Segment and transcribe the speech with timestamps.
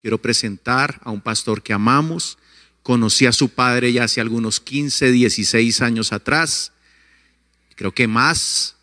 [0.00, 2.38] Quiero presentar a un pastor que amamos.
[2.84, 6.72] Conocí a su padre ya hace algunos 15, 16 años atrás,
[7.74, 8.76] creo que más.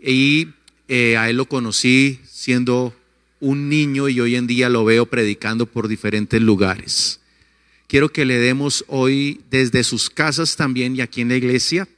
[0.00, 0.48] Y
[0.88, 2.92] eh, a él lo conocí siendo
[3.38, 7.20] un niño y hoy en día lo veo predicando por diferentes lugares.
[7.86, 11.88] Quiero que le demos hoy desde sus casas también y aquí en la iglesia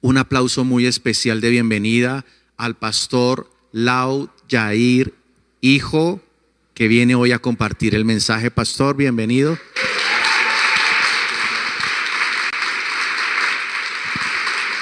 [0.00, 2.24] un aplauso muy especial de bienvenida
[2.56, 5.12] al pastor Lau Jair,
[5.60, 6.22] hijo
[6.80, 8.50] que viene hoy a compartir el mensaje.
[8.50, 9.58] Pastor, bienvenido.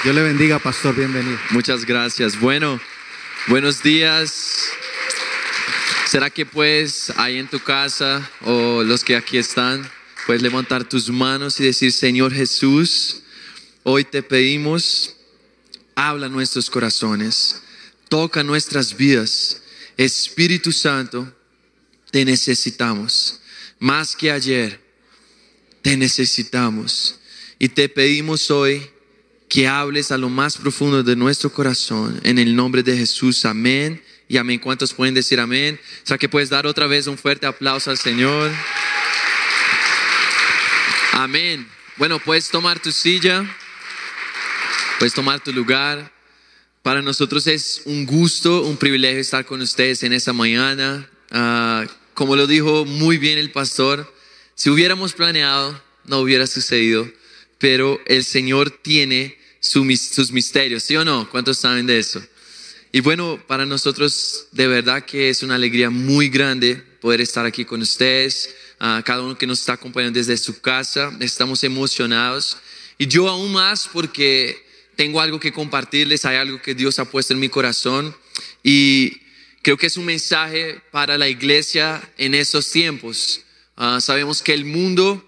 [0.05, 1.37] Dios le bendiga, pastor, bienvenido.
[1.51, 2.39] Muchas gracias.
[2.39, 2.81] Bueno,
[3.49, 4.69] buenos días.
[6.07, 9.83] ¿Será que puedes ahí en tu casa o los que aquí están,
[10.25, 13.25] puedes levantar tus manos y decir, Señor Jesús,
[13.83, 15.17] hoy te pedimos,
[15.97, 17.61] habla nuestros corazones,
[18.09, 19.63] toca nuestras vidas.
[19.97, 21.35] Espíritu Santo,
[22.11, 23.41] te necesitamos.
[23.79, 24.81] Más que ayer,
[25.83, 27.19] te necesitamos.
[27.59, 28.91] Y te pedimos hoy
[29.49, 32.21] que hables a lo más profundo de nuestro corazón.
[32.23, 34.03] En el nombre de Jesús, amén.
[34.29, 34.59] Y amén.
[34.59, 35.81] ¿Cuántos pueden decir amén?
[36.05, 38.51] O sea que puedes dar otra vez un fuerte aplauso al Señor.
[41.13, 41.67] Amén.
[41.97, 43.45] Bueno, puedes tomar tu silla,
[44.99, 46.13] puedes tomar tu lugar.
[46.83, 51.09] Para nosotros es un gusto, un privilegio estar con ustedes en esta mañana.
[51.31, 51.85] Ah,
[52.19, 54.13] como lo dijo muy bien el pastor,
[54.57, 57.09] si hubiéramos planeado, no hubiera sucedido,
[57.59, 61.31] pero el Señor tiene sus misterios, ¿sí o no?
[61.31, 62.21] ¿Cuántos saben de eso?
[62.91, 67.65] Y bueno, para nosotros de verdad que es una alegría muy grande poder estar aquí
[67.65, 72.57] con ustedes, a cada uno que nos está acompañando desde su casa, estamos emocionados
[72.99, 74.61] y yo aún más porque
[74.97, 78.13] tengo algo que compartirles, hay algo que Dios ha puesto en mi corazón
[78.65, 79.28] y
[79.63, 83.41] Creo que es un mensaje para la iglesia en esos tiempos.
[83.77, 85.25] Ah, sabemos que el mundo,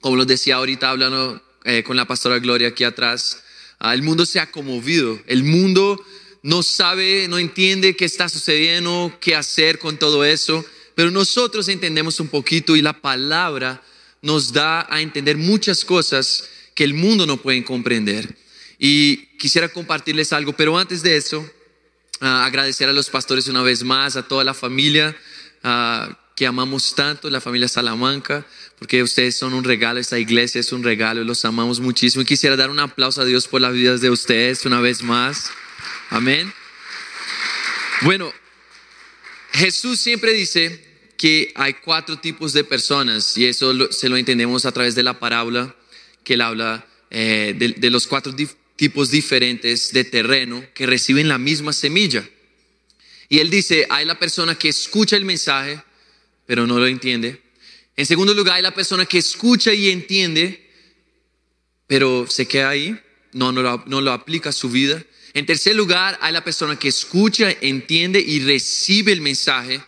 [0.00, 3.42] como lo decía ahorita hablando eh, con la pastora Gloria aquí atrás,
[3.80, 5.18] ah, el mundo se ha conmovido.
[5.26, 6.04] El mundo
[6.42, 12.20] no sabe, no entiende qué está sucediendo, qué hacer con todo eso, pero nosotros entendemos
[12.20, 13.82] un poquito y la palabra
[14.22, 18.36] nos da a entender muchas cosas que el mundo no puede comprender.
[18.78, 21.48] Y quisiera compartirles algo, pero antes de eso,
[22.20, 25.16] agradecer a los pastores una vez más, a toda la familia
[26.34, 28.44] que amamos tanto, la familia Salamanca,
[28.78, 32.22] porque ustedes son un regalo, esta iglesia es un regalo, los amamos muchísimo.
[32.22, 35.50] Y quisiera dar un aplauso a Dios por las vidas de ustedes una vez más.
[36.10, 36.52] Amén.
[38.02, 38.32] Bueno,
[39.52, 40.84] Jesús siempre dice
[41.16, 45.20] que hay cuatro tipos de personas y eso se lo entendemos a través de la
[45.20, 45.74] parábola
[46.24, 48.34] que él habla eh, de, los cuatro
[48.76, 52.28] tipos diferentes de terreno que reciben la misma semilla.
[53.28, 55.82] Y él dice, hay la persona que escucha el mensaje,
[56.46, 57.40] pero no lo entiende.
[57.96, 60.68] En segundo lugar, hay la persona que escucha y entiende,
[61.86, 62.98] pero se queda ahí,
[63.32, 65.02] no, no, lo, no lo aplica a su vida.
[65.32, 69.80] En tercer lugar, hay la persona que escucha, entiende y recibe el mensaje,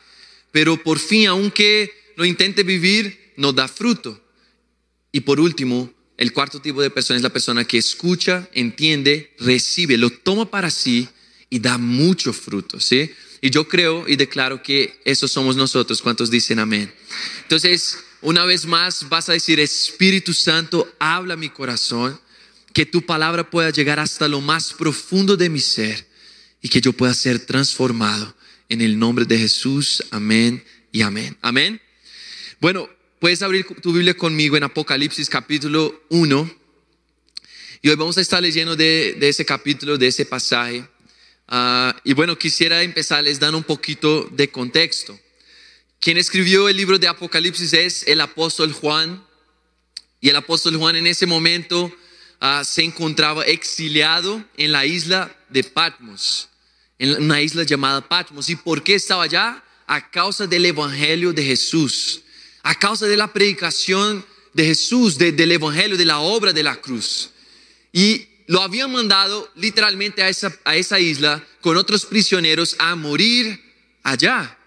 [0.52, 4.20] pero por fin, aunque lo intente vivir, no da fruto.
[5.12, 9.98] Y por último, el cuarto tipo de persona es la persona que escucha, entiende, recibe,
[9.98, 11.08] lo toma para sí
[11.50, 13.10] y da mucho fruto, ¿sí?
[13.42, 16.92] Y yo creo y declaro que eso somos nosotros, ¿cuántos dicen amén?
[17.42, 22.18] Entonces, una vez más vas a decir, Espíritu Santo, habla mi corazón,
[22.72, 26.06] que tu palabra pueda llegar hasta lo más profundo de mi ser
[26.62, 28.34] y que yo pueda ser transformado
[28.68, 31.36] en el nombre de Jesús, amén y amén.
[31.42, 31.80] Amén.
[32.60, 32.88] Bueno,
[33.18, 36.54] Puedes abrir tu Biblia conmigo en Apocalipsis capítulo 1.
[37.80, 40.86] Y hoy vamos a estar leyendo de, ese capítulo, de ese pasaje.
[41.48, 45.18] Ah, y bueno, quisiera empezarles dando un poquito de contexto.
[45.98, 49.24] Quien escribió el libro de Apocalipsis es el apóstol Juan.
[50.20, 51.90] Y el apóstol Juan en ese momento
[52.38, 56.50] ah, se encontraba exiliado en la isla de Patmos,
[56.98, 58.50] en una isla llamada Patmos.
[58.50, 59.64] ¿Y por qué estaba allá?
[59.86, 62.24] A causa del Evangelio de Jesús
[62.66, 67.30] a causa de la predicación de Jesús, del Evangelio, de la obra de la cruz.
[67.92, 73.62] Y lo habían mandado literalmente a esa, a esa isla con otros prisioneros a morir
[74.02, 74.58] allá.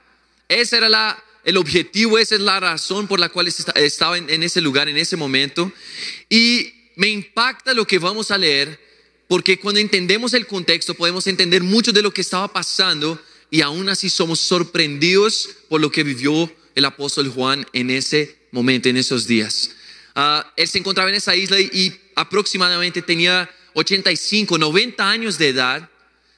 [0.48, 4.44] Ese era la, el objetivo, esa es la razón por la cual estaba en, en
[4.44, 5.70] ese lugar, en ese momento.
[6.30, 8.80] Y me impacta lo que vamos a leer,
[9.28, 13.22] porque cuando entendemos el contexto podemos entender mucho de lo que estaba pasando
[13.52, 18.90] y aún así somos sorprendidos por lo que vivió el apóstol Juan en ese momento,
[18.90, 19.72] en esos días.
[20.16, 25.90] Ah, él se encontraba en esa isla y, aproximadamente tenía 85, 90 años de edad,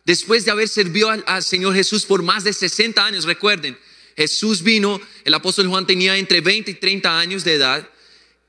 [0.05, 3.25] después de haber servido al, Señor Jesús por más de 60 años.
[3.25, 3.77] Recuerden,
[4.15, 7.89] Jesús vino, el apóstol Juan tenía entre 20 y 30 años de edad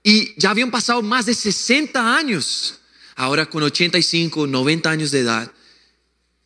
[0.02, 2.80] y ya habían pasado más de 60 años.
[3.14, 5.52] Ahora con 85, 90 años de edad,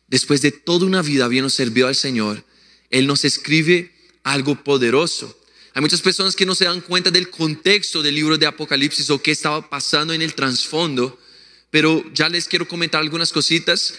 [0.07, 2.45] después de toda una vida habiendo servido al Señor,
[2.89, 3.96] Él nos escribe
[4.27, 5.37] algo poderoso.
[5.73, 9.21] Hay muchas personas que no se dan cuenta del contexto del libro de Apocalipsis o
[9.21, 11.19] qué estaba pasando en el trasfondo,
[11.69, 13.93] pero ya les quiero comentar algunas cositas.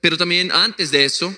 [0.00, 1.34] Pero también antes de eso,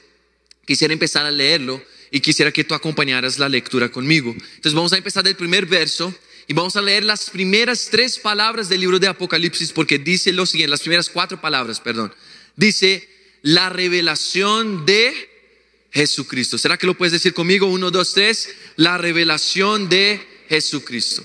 [0.67, 4.31] quisiera empezar a leerlo y quisiera que tú acompañaras la lectura conmigo.
[4.33, 6.15] Entonces vamos a empezar del primer verso
[6.47, 10.45] y vamos a leer las primeras tres palabras del libro de Apocalipsis porque dice lo
[10.45, 12.15] siguiente, las primeras cuatro palabras, perdón.
[12.57, 13.09] Dice,
[13.43, 15.34] la revelación de
[15.95, 16.59] Jesucristo.
[16.59, 17.67] ¿Será que lo puedes decir conmigo?
[17.69, 18.49] Uno, dos, tres.
[18.75, 21.25] La revelación de Jesucristo.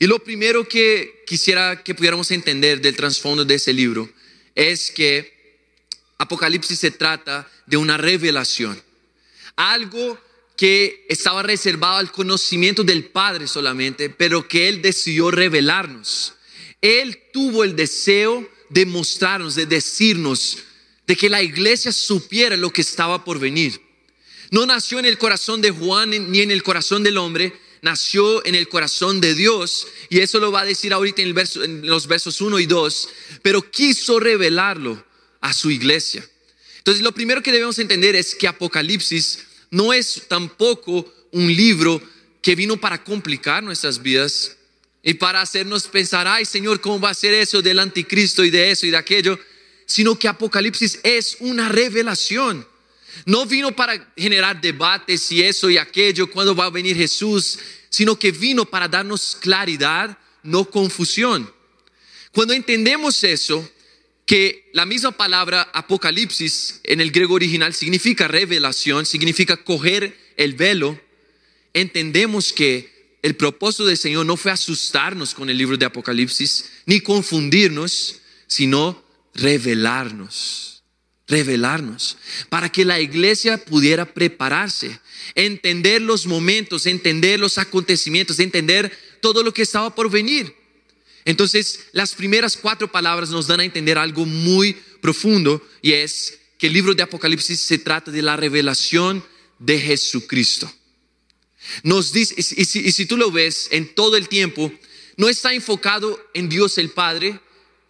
[0.00, 4.10] Y lo primero que quisiera que pudiéramos entender del trasfondo de ese libro
[4.56, 5.32] es que
[6.18, 8.82] Apocalipsis se trata de una revelación.
[9.54, 10.18] Algo
[10.56, 16.34] que estaba reservado al conocimiento del Padre solamente, pero que Él decidió revelarnos.
[16.80, 20.58] Él tuvo el deseo de mostrarnos, de decirnos,
[21.06, 23.80] de que la iglesia supiera lo que estaba por venir.
[24.50, 27.52] No nació en el corazón de Juan ni en el corazón del hombre,
[27.82, 32.06] nació en el corazón de Dios, y eso lo va a decir ahorita en, los
[32.06, 33.08] versos 1 y 2,
[33.42, 35.04] pero quiso revelarlo
[35.40, 36.26] a su iglesia.
[36.78, 39.40] Entonces, lo primero que debemos entender es que Apocalipsis
[39.70, 42.00] no es tampoco un libro
[42.40, 44.56] que vino para complicar nuestras vidas
[45.02, 48.70] y para hacernos pensar, ay Señor, ¿cómo va a ser eso del anticristo y de
[48.70, 49.38] eso y de aquello?
[49.86, 52.66] Sino que Apocalipsis es una revelación.
[53.26, 57.58] No vino para generar debates y eso y aquello, cuando va a venir Jesús,
[57.88, 61.52] sino que vino para darnos claridad, no confusión.
[62.32, 63.70] Cuando entendemos eso,
[64.26, 70.98] que la misma palabra apocalipsis en el griego original significa revelación, significa coger el velo,
[71.74, 77.00] entendemos que el propósito del Señor no fue asustarnos con el libro de Apocalipsis, ni
[77.00, 79.03] confundirnos, sino
[79.34, 80.82] revelarnos,
[81.26, 82.16] revelarnos,
[82.48, 84.98] para que la iglesia pudiera prepararse,
[85.34, 90.54] entender los momentos, entender los acontecimientos, entender todo lo que estaba por venir.
[91.24, 96.66] Entonces, las primeras cuatro palabras nos dan a entender algo muy profundo y es que
[96.66, 99.24] el libro de Apocalipsis se trata de la revelación
[99.58, 100.70] de Jesucristo.
[101.82, 104.70] Nos dice, y si, si tú lo ves en todo el tiempo,
[105.16, 107.40] no está enfocado en Dios el Padre,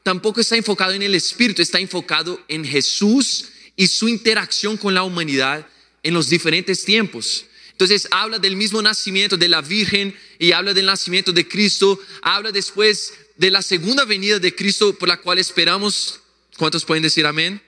[0.04, 5.02] tampoco está enfocado en el Espíritu, está enfocado en Jesús y su interacción con la
[5.02, 5.66] humanidad
[6.02, 7.46] en los diferentes tiempos.
[7.72, 12.52] Entonces habla del mismo nacimiento de la Virgen y habla del nacimiento de Cristo, habla
[12.52, 16.20] después de la segunda venida de Cristo por la cual esperamos.
[16.56, 17.60] ¿Cuántos pueden decir amén?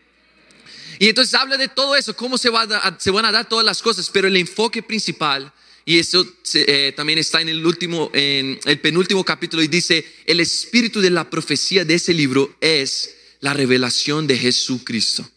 [0.98, 4.28] Y entonces habla de todo eso, cómo se, van a dar todas las cosas, pero
[4.28, 5.52] el enfoque principal,
[5.88, 10.40] y eso eh, también está en el último, en el penúltimo capítulo, y dice, el
[10.40, 15.30] espíritu de la profecía de ese libro es la revelación de Jesucristo.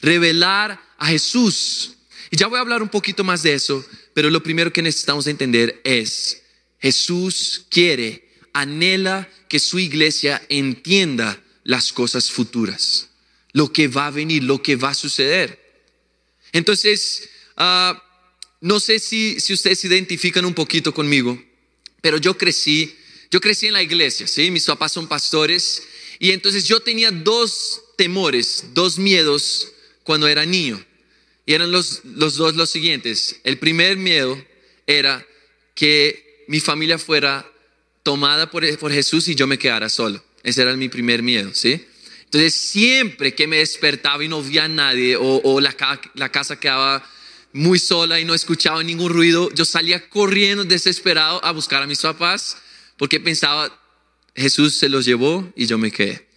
[0.00, 1.92] Revelar a Jesús.
[2.32, 5.28] Y ya voy a hablar un poquito más de eso, pero lo primero que necesitamos
[5.28, 6.42] entender es,
[6.80, 13.08] Jesús quiere anhela que su iglesia entienda las cosas futuras,
[13.52, 15.62] lo que va a venir, lo que va a suceder.
[16.52, 18.02] Entonces, ah,
[18.62, 21.42] no sé si, si ustedes se identifican un poquito conmigo,
[22.00, 22.94] pero yo crecí,
[23.30, 24.50] yo crecí en la iglesia, ¿sí?
[24.50, 25.82] Mis papás son pastores
[26.20, 29.72] y entonces yo tenía dos temores, dos miedos
[30.04, 30.82] cuando era niño.
[31.44, 33.40] Y eran los, los dos los siguientes.
[33.42, 34.40] El primer miedo
[34.86, 35.26] era
[35.74, 37.50] que mi familia fuera
[38.04, 40.22] tomada por, Jesús y yo me quedara solo.
[40.44, 41.84] Ese era mi primer miedo, ¿sí?
[42.26, 45.74] Entonces siempre que me despertaba y no veía a nadie o, la,
[46.14, 47.04] la, casa quedaba
[47.52, 52.00] muy sola y no escuchaba ningún ruido, yo salía corriendo desesperado a buscar a mis
[52.00, 52.56] papás
[52.96, 53.78] porque pensaba,
[54.34, 56.28] Jesús se los llevó y yo me quedé.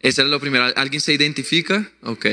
[0.00, 0.72] Ese era lo primero.
[0.76, 1.90] ¿Alguien se identifica?
[2.02, 2.26] Ok.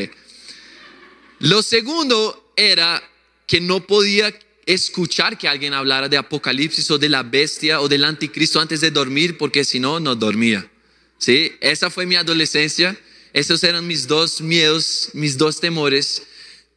[1.40, 3.02] Lo segundo era
[3.48, 4.34] que no podía
[4.66, 8.92] escuchar que alguien hablara de Apocalipsis o de la bestia o del anticristo antes de
[8.92, 10.70] dormir, porque si no, no dormía.
[11.18, 11.54] ¿Sí?
[11.62, 12.98] Esa fue mi adolescencia.
[13.34, 16.24] Esos eran mis dos miedos, mis dos temores.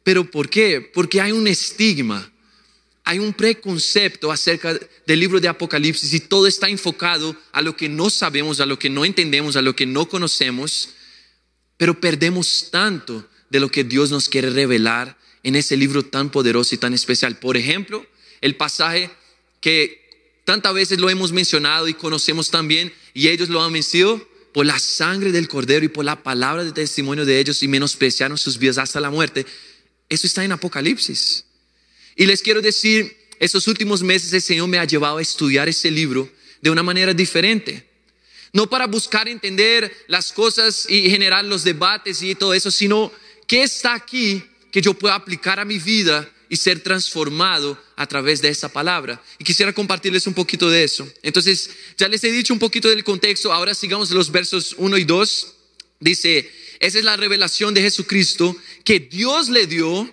[0.03, 0.81] ¿Pero por qué?
[0.81, 2.31] Porque hay un estigma,
[3.03, 7.89] hay un preconcepto acerca del libro de Apocalipsis y todo está enfocado a lo que
[7.89, 10.89] no sabemos, a lo que no entendemos, a lo que no conocemos,
[11.77, 16.75] pero perdemos tanto de lo que Dios nos quiere revelar en ese libro tan poderoso
[16.75, 17.37] y tan especial.
[17.37, 18.05] Por ejemplo,
[18.41, 19.09] el pasaje
[19.61, 24.65] que tantas veces lo hemos mencionado y conocemos también, y ellos lo han vencido por
[24.65, 28.57] la sangre del cordero y por la palabra de testimonio de ellos y menospreciaron sus
[28.57, 29.45] vidas hasta la muerte.
[30.09, 31.45] Eso está en Apocalipsis.
[32.15, 35.89] Y les quiero decir, estos últimos meses el Señor me ha llevado a estudiar ese
[35.91, 36.29] libro
[36.61, 37.87] de una manera diferente.
[38.51, 43.11] No para buscar entender las cosas y generar los debates y todo eso, sino
[43.47, 48.41] que está aquí que yo pueda aplicar a mi vida y ser transformado a través
[48.41, 49.21] de esa palabra.
[49.37, 51.07] Y quisiera compartirles un poquito de eso.
[51.21, 55.03] Entonces, ya les he dicho un poquito del contexto, ahora sigamos los versos 1 y
[55.03, 55.53] 2.
[55.99, 58.55] Dice, esa es la revelación de Jesucristo
[58.89, 60.11] que Dios le dio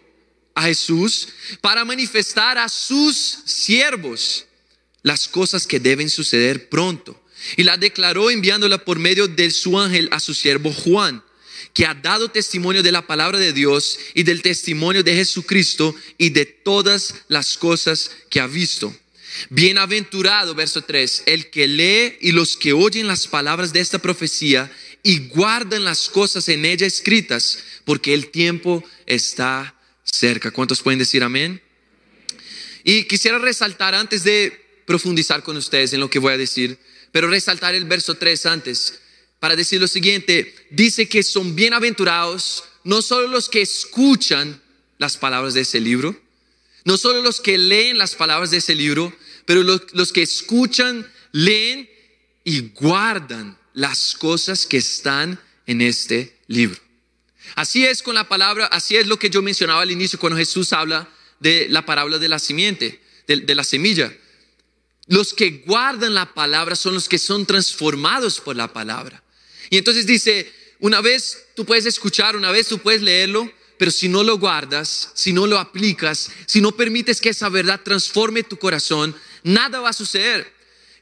[0.55, 1.29] a Jesús
[1.63, 4.45] para manifestar a sus siervos
[5.01, 7.19] las cosas que deben suceder pronto.
[7.57, 11.25] Y la declaró enviándola por medio de su ángel a su siervo Juan
[11.73, 16.29] que ha dado testimonio de la palabra de Dios y del testimonio de Jesucristo y
[16.29, 18.95] de todas las cosas que ha visto.
[19.49, 24.71] Bienaventurado, verso 3, el que lee y los que oyen las palabras de esta profecía
[25.07, 30.51] y guardan las cosas en ella escritas, porque el tiempo está cerca.
[30.51, 31.63] ¿Cuántos pueden decir amén?
[32.83, 36.77] Y quisiera resaltar antes de profundizar con ustedes en lo que voy a decir,
[37.13, 38.99] pero resaltar el verso 3 antes
[39.39, 44.61] para decir lo siguiente, dice que son bienaventurados no solo los que escuchan
[44.99, 46.21] las palabras de ese libro,
[46.85, 51.89] no solo los que leen las palabras de ese libro, pero los, que escuchan, leen
[52.43, 56.81] y guardan las cosas que están en este libro.
[57.57, 60.73] Así es con la palabra, así es lo que yo mencionaba al inicio cuando Jesús
[60.73, 61.07] habla
[61.41, 64.11] de la parábola de la simiente, de la semilla.
[65.09, 69.23] Los que guardan la palabra son los que son transformados por la palabra.
[69.69, 74.09] Y entonces dice, una vez tú puedes escuchar, una vez tú puedes leerlo, pero si
[74.09, 78.57] no lo guardas, si no lo aplicas, si no permites que esa verdad transforme tu
[78.57, 80.56] corazón, nada va a suceder.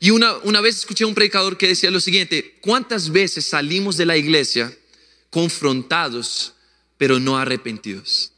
[0.05, 3.97] Y una, una vez escuché a un predicador que decía lo siguiente, ¿cuántas veces salimos
[3.97, 4.71] de la iglesia
[5.31, 6.53] confrontados,
[6.99, 8.31] pero no arrepentidos?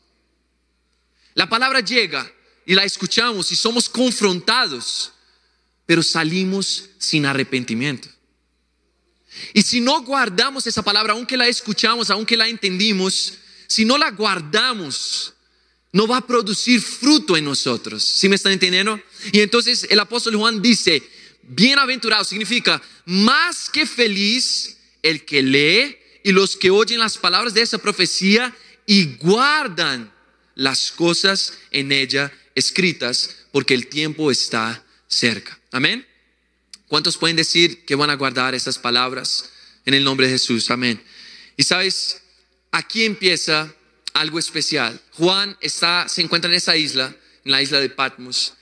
[1.35, 2.33] La palabra llega
[2.67, 5.11] y la escuchamos y somos confrontados,
[5.87, 8.09] pero salimos sin arrepentimiento.
[9.53, 14.13] Y si no guardamos esa palabra, aunque la escuchamos, aunque la entendimos, si no la
[14.13, 15.35] guardamos,
[15.91, 18.05] no va a producir fruto en nosotros.
[18.05, 19.01] ¿Sí me están entendiendo?
[19.33, 21.16] Y entonces el apóstol Juan dice,
[21.49, 27.63] bienaventurado significa más que feliz el que lee y los que oyen las palabras de
[27.63, 28.55] esa profecía
[28.87, 30.13] y guardan
[30.55, 35.59] las cosas en ella escritas, porque el tiempo está cerca.
[35.71, 36.07] Amén.
[36.89, 39.51] ¿Cuántos pueden decir que van a guardar esas palabras
[39.85, 40.71] en el nombre de Jesús?
[40.71, 41.03] Amén.
[41.57, 42.23] Y sabes,
[42.71, 43.73] aquí empieza
[44.15, 45.01] algo especial.
[45.13, 48.55] Juan está, se encuentra en esa isla, en la isla de Patmos,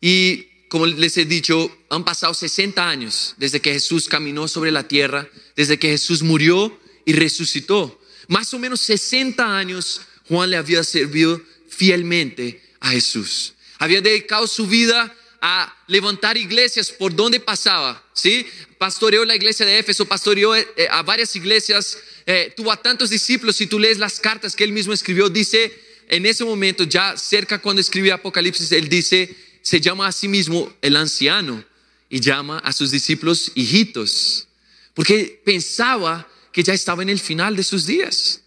[0.00, 4.86] y como les he dicho, han pasado 60 años desde que Jesús caminó sobre la
[4.86, 8.00] tierra, desde que Jesús murió y resucitó.
[8.28, 13.54] Más o menos 60 años Juan le había servido fielmente a Jesús.
[13.78, 18.44] Había dedicado su vida a levantar iglesias por donde pasaba, ¿sí?
[18.76, 23.56] Pastoreó la iglesia de Éfeso, pastoreó eh, a varias iglesias, eh, tuvo a tantos discípulos,
[23.56, 25.72] si tú lees las cartas que él mismo escribió, dice,
[26.08, 29.34] en ese momento, ya cerca cuando escribió Apocalipsis, él dice,
[29.68, 31.62] se llama a sí mismo el anciano
[32.08, 34.48] y llama a sus discípulos hijitos,
[34.94, 38.40] porque pensaba que ya estaba en el final de sus días.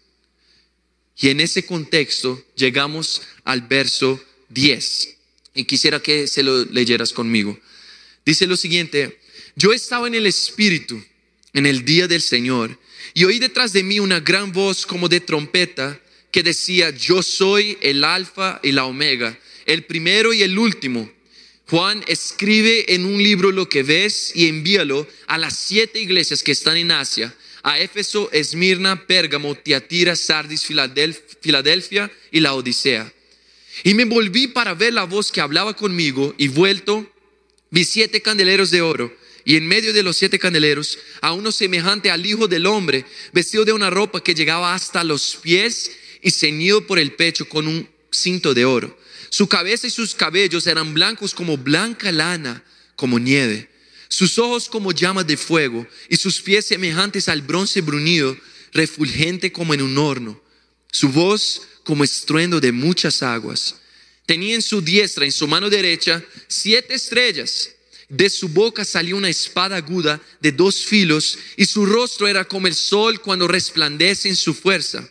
[1.16, 5.16] Y en ese contexto llegamos al verso 10
[5.54, 7.56] y quisiera que se lo leyeras conmigo.
[8.26, 9.20] Dice lo siguiente,
[9.54, 11.00] yo estaba en el Espíritu
[11.52, 12.76] en el día del Señor
[13.14, 16.00] y oí detrás de mí una gran voz como de trompeta
[16.32, 21.10] que decía, yo soy el alfa y la omega, el primero y el último.
[21.68, 26.52] Juan escribe en un libro lo que ves y envíalo a las siete iglesias que
[26.52, 30.66] están en Asia, a Éfeso, Esmirna, Pérgamo, Tiatira, Sardis,
[31.40, 33.12] Filadelfia y la Odisea.
[33.84, 37.10] Y me volví para ver la voz que hablaba conmigo y vuelto
[37.70, 42.10] vi siete candeleros de oro y en medio de los siete candeleros a uno semejante
[42.10, 46.86] al Hijo del Hombre, vestido de una ropa que llegaba hasta los pies y ceñido
[46.86, 48.96] por el pecho con un cinto de oro.
[49.32, 52.62] Su cabeza y sus cabellos eran blancos como blanca lana,
[52.96, 53.66] como nieve.
[54.08, 58.36] Sus ojos como llamas de fuego y sus pies semejantes al bronce brunido,
[58.74, 60.38] refulgente como en un horno.
[60.90, 63.76] Su voz como estruendo de muchas aguas.
[64.26, 67.70] Tenía en su diestra, en su mano derecha, siete estrellas.
[68.10, 72.66] De su boca salió una espada aguda de dos filos y su rostro era como
[72.66, 75.08] el sol cuando resplandece en su fuerza.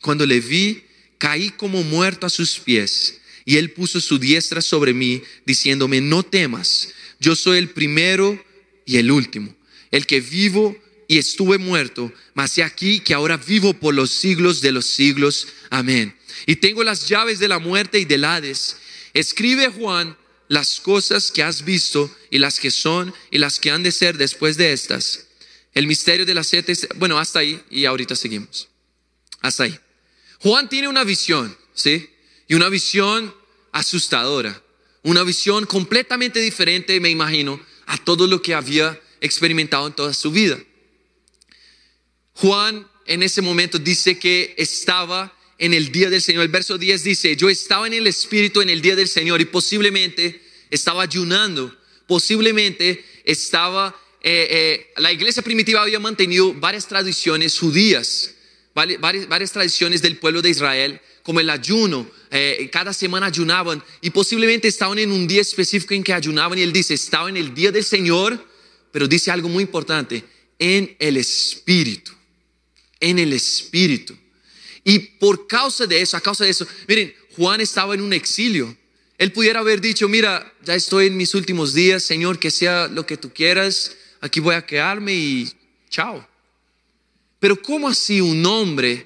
[0.00, 0.84] Cuando le vi,
[1.18, 6.22] caí como muerto a sus pies y él puso su diestra sobre mí, diciéndome, no
[6.22, 8.42] temas, yo soy el primero
[8.84, 9.54] y el último,
[9.90, 10.76] el que vivo
[11.08, 15.46] y estuve muerto, mas he aquí que ahora vivo por los siglos de los siglos.
[15.68, 16.16] Amén.
[16.46, 18.76] Y tengo las llaves de la muerte y del Hades.
[19.12, 20.16] Escribe Juan,
[20.48, 24.16] las cosas que has visto y las que son y las que han de ser
[24.16, 25.26] después de estas.
[25.74, 28.68] El misterio de las siete, bueno, hasta ahí y ahorita seguimos.
[29.40, 29.78] Hasta ahí.
[30.40, 32.08] Juan tiene una visión, ¿sí?
[32.52, 33.34] Y una visión
[33.72, 34.62] asustadora,
[35.04, 40.30] una visión completamente diferente, me imagino, a todo lo que había experimentado en toda su
[40.30, 40.62] vida.
[42.34, 46.42] Juan en ese momento dice que estaba en el día del Señor.
[46.42, 49.46] El verso 10 dice, yo estaba en el Espíritu en el día del Señor y
[49.46, 51.74] posiblemente estaba ayunando,
[52.06, 58.34] posiblemente estaba, eh, eh, la iglesia primitiva había mantenido varias tradiciones judías,
[58.74, 64.68] varias, tradiciones del pueblo de Israel, como el ayuno, eh, cada semana ayunaban y posiblemente
[64.68, 67.70] estaban en un día específico en que ayunaban y él dice, estaba en el día
[67.70, 68.44] del Señor,
[68.90, 70.24] pero dice algo muy importante,
[70.58, 72.12] en el Espíritu,
[73.00, 74.16] en el Espíritu.
[74.84, 78.76] Y por causa de eso, a causa de eso, miren, Juan estaba en un exilio.
[79.18, 83.06] Él pudiera haber dicho, mira, ya estoy en mis últimos días, Señor, que sea lo
[83.06, 85.52] que tú quieras, aquí voy a quedarme y
[85.88, 86.26] chao.
[87.42, 89.04] Pero ¿cómo así un hombre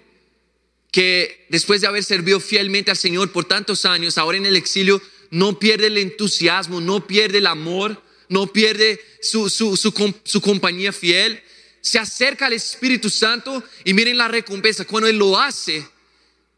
[0.92, 5.00] que después de haber servido fielmente al Señor por tantos años, ahora en el exilio,
[5.30, 10.92] no pierde el entusiasmo, no pierde el amor, no pierde su, su, su, su compañía
[10.92, 11.42] fiel,
[11.80, 14.84] se acerca al Espíritu Santo y miren la recompensa.
[14.84, 15.88] Cuando Él lo hace,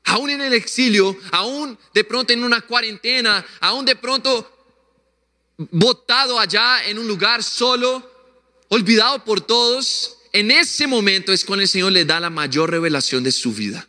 [0.06, 4.50] aún en el exilio, aún de pronto en una cuarentena, aún de pronto
[5.56, 8.02] botado allá en un lugar solo,
[8.68, 13.22] olvidado por todos, en ese momento es cuando el Señor le da la mayor revelación
[13.24, 13.88] de su vida.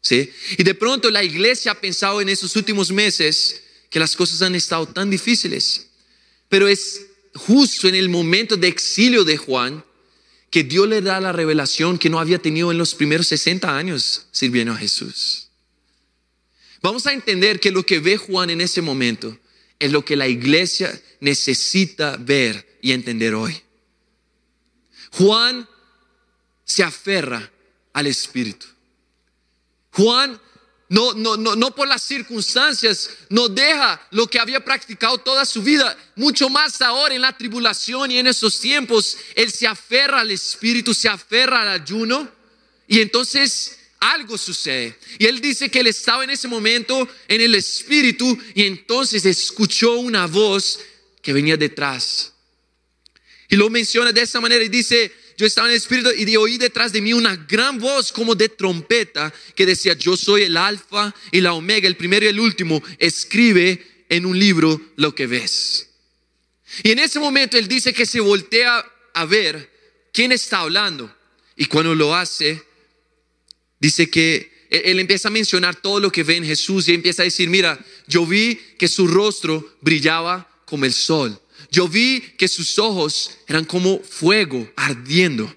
[0.00, 0.30] ¿Sí?
[0.56, 4.54] Y de pronto la iglesia ha pensado en esos últimos meses que las cosas han
[4.54, 5.88] estado tan difíciles,
[6.48, 9.84] pero es justo en el momento de exilio de Juan
[10.50, 14.26] que Dios le da la revelación que no había tenido en los primeros 60 años
[14.32, 15.48] sirviendo a Jesús.
[16.80, 19.36] Vamos a entender que lo que ve Juan en ese momento
[19.78, 23.60] es lo que la iglesia necesita ver y entender hoy.
[25.18, 25.68] Juan
[26.64, 27.50] se aferra
[27.92, 28.66] al Espíritu.
[29.90, 30.40] Juan
[30.90, 35.60] no, no, no, no por las circunstancias, no deja lo que había practicado toda su
[35.62, 40.30] vida, mucho más ahora en la tribulación y en esos tiempos, él se aferra al
[40.30, 42.30] Espíritu, se aferra al ayuno
[42.86, 44.96] y entonces algo sucede.
[45.18, 49.98] Y él dice que él estaba en ese momento en el Espíritu y entonces escuchó
[49.98, 50.78] una voz
[51.20, 52.32] que venía detrás.
[53.48, 56.58] Y lo menciona de esa manera y dice, yo estaba en el Espíritu y oí
[56.58, 61.14] detrás de mí una gran voz como de trompeta que decía, yo soy el alfa
[61.32, 65.88] y la omega, el primero y el último, escribe en un libro lo que ves.
[66.82, 68.84] Y en ese momento él dice que se voltea
[69.14, 69.70] a ver
[70.12, 71.14] quién está hablando.
[71.56, 72.62] Y cuando lo hace,
[73.80, 77.24] dice que él empieza a mencionar todo lo que ve en Jesús y empieza a
[77.24, 82.78] decir, mira, yo vi que su rostro brillaba como el sol yo vi que sus
[82.78, 85.54] ojos eran como fuego ardiendo.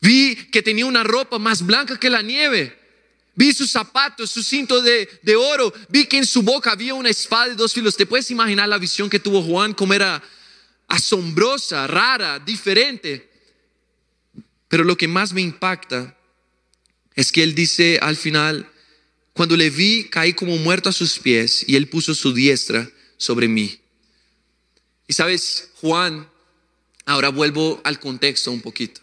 [0.00, 2.78] Vi que tenía una ropa más blanca que la nieve.
[3.34, 5.72] Vi sus zapatos, su cinto de, de, oro.
[5.88, 7.96] Vi que en su boca había una espada de dos filos.
[7.96, 9.74] ¿Te puedes imaginar la visión que tuvo Juan?
[9.74, 10.22] Como era
[10.88, 13.28] asombrosa, rara, diferente.
[14.68, 16.16] Pero lo que más me impacta
[17.14, 18.70] es que él dice al final,
[19.32, 23.48] cuando le vi, caí como muerto a sus pies y él puso su diestra sobre
[23.48, 23.78] mí.
[25.08, 26.28] Y sabes, Juan,
[27.04, 29.00] ahora vuelvo al contexto un poquito.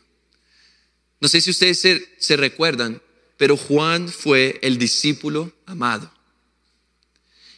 [1.19, 1.79] No sé si ustedes
[2.17, 3.01] se, recuerdan,
[3.37, 6.11] pero Juan fue el discípulo amado.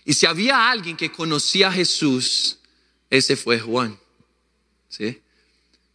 [0.06, 2.60] Y si había alguien que conocía a Jesús,
[3.10, 4.00] ese fue Juan.
[4.88, 5.20] ¿Sí?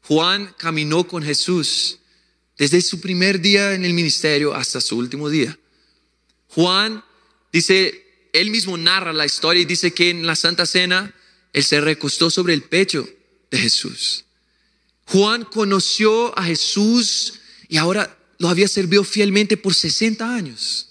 [0.02, 1.98] Juan caminó con Jesús
[2.58, 5.56] desde su primer día en el ministerio hasta su último día.
[6.48, 7.04] Juan
[7.52, 11.14] dice, él mismo narra la historia y dice que en la Santa Cena
[11.52, 13.08] él se recostó sobre el pecho
[13.50, 14.24] de Jesús.
[15.06, 20.90] Juan conoció a Jesús y ahora lo había servido fielmente por 60 años.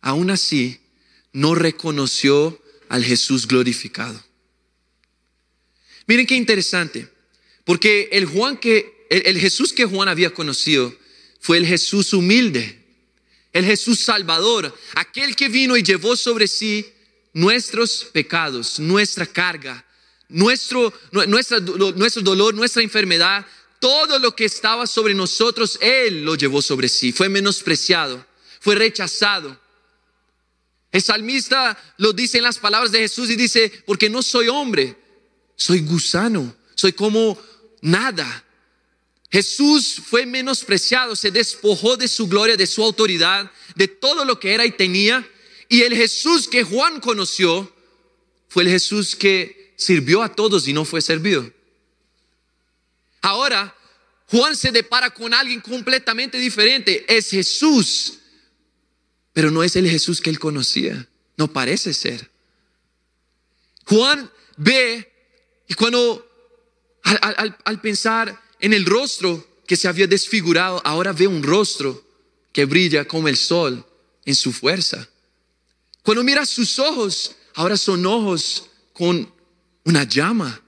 [0.00, 0.80] Aún así,
[1.32, 4.22] no reconoció al Jesús glorificado.
[6.06, 7.08] Miren qué interesante,
[7.64, 10.94] porque el Juan que el, Jesús que Juan había conocido
[11.40, 12.78] fue el Jesús humilde,
[13.52, 16.86] el Jesús salvador, aquel que vino y llevó sobre sí
[17.38, 19.84] nuestros pecados, nuestra carga,
[20.28, 23.46] nuestro, nuestro dolor, nuestra enfermedad,
[23.78, 27.12] todo lo que estaba sobre nosotros, Él lo llevó sobre sí.
[27.12, 28.26] Fue menospreciado,
[28.58, 29.56] fue rechazado.
[30.90, 34.96] El salmista lo dice en las palabras de Jesús y dice, porque no soy hombre,
[35.54, 37.40] soy gusano, soy como
[37.82, 38.44] nada.
[39.30, 44.54] Jesús fue menospreciado, se despojó de su gloria, de su autoridad, de todo lo que
[44.54, 45.24] era y tenía
[45.68, 47.72] y el Jesús que Juan conoció
[48.48, 51.50] fue el Jesús que sirvió a todos y no fue servido.
[53.20, 53.74] Ahora,
[54.26, 57.04] Juan se depara con alguien completamente diferente.
[57.08, 58.18] Es Jesús,
[59.32, 61.08] pero no es el Jesús que él conocía.
[61.36, 62.30] No parece ser.
[63.84, 65.12] Juan ve
[65.66, 66.26] y cuando
[67.02, 72.04] al, pensar en el rostro que se había desfigurado, ahora ve un rostro
[72.52, 73.86] que brilla como el sol
[74.24, 75.08] en su fuerza.
[76.02, 79.32] Cuando mira sus ojos, ahora son ojos con
[79.84, 80.62] una llama.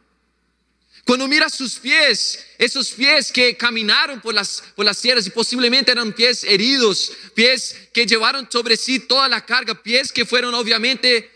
[1.04, 5.90] Cuando mira sus pies, esos pies que caminaron por las, por las tierras y posiblemente
[5.90, 11.30] eran pies heridos, pies que llevaron sobre sí toda la carga, pies que fueron obviamente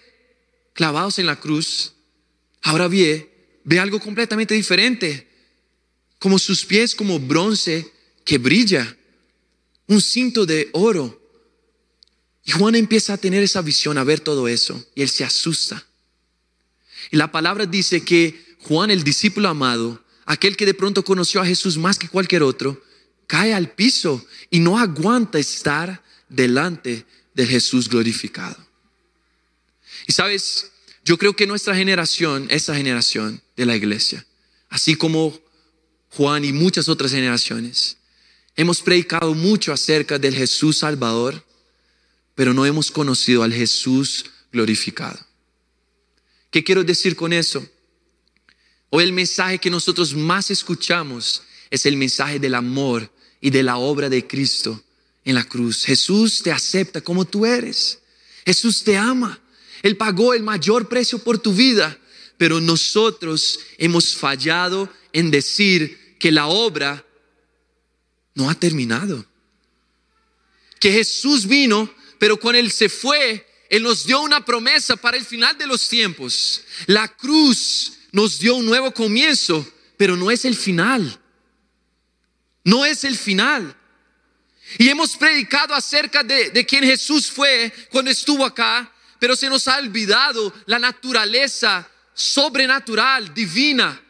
[0.75, 1.93] clavados en la cruz,
[2.63, 5.29] ahora ve, ve algo completamente diferente,
[6.19, 7.93] como sus pies como bronce
[8.25, 8.97] que brilla,
[9.87, 11.21] un cinto de oro.
[12.45, 15.85] Y Juan empieza a tener esa visión, a ver todo eso, y él se asusta.
[17.11, 21.47] Y la palabra dice que Juan, el discípulo amado, aquel que de pronto conoció a
[21.47, 22.83] Jesús más que cualquier otro,
[23.27, 28.57] cae al piso y no aguanta estar delante del Jesús glorificado.
[30.07, 30.71] Y sabes,
[31.05, 34.27] yo creo que nuestra generación, esa generación de la iglesia,
[34.69, 35.39] así como
[36.11, 37.99] Juan y muchas otras generaciones,
[38.57, 41.44] hemos predicado mucho acerca del Jesús Salvador,
[42.35, 45.19] pero no hemos conocido al Jesús glorificado.
[46.51, 47.67] ¿Qué quiero decir con eso?
[48.91, 53.77] O el mensaje que nosotros más escuchamos es el mensaje del amor y de la
[53.77, 54.83] obra de Cristo
[55.25, 55.85] en la cruz.
[55.85, 57.99] Jesús te acepta como tú eres.
[58.47, 59.41] Jesús te ama.
[59.83, 61.99] Él pagó el mayor precio por tu vida,
[62.39, 67.05] pero nosotros hemos fallado en decir que la obra
[68.35, 69.25] no ha terminado.
[70.81, 71.91] Que Jesús vino,
[72.25, 75.87] pero cuando Él se fue, Él nos dio una promesa para el final de los
[75.91, 76.63] tiempos.
[76.87, 81.21] La cruz nos dio un nuevo comienzo, pero no es el final.
[82.65, 83.77] No es el final.
[84.79, 89.69] Y hemos predicado acerca de, de quien Jesús fue cuando estuvo acá, pero se nos
[89.69, 94.03] ha olvidado la naturaleza sobrenatural, divina,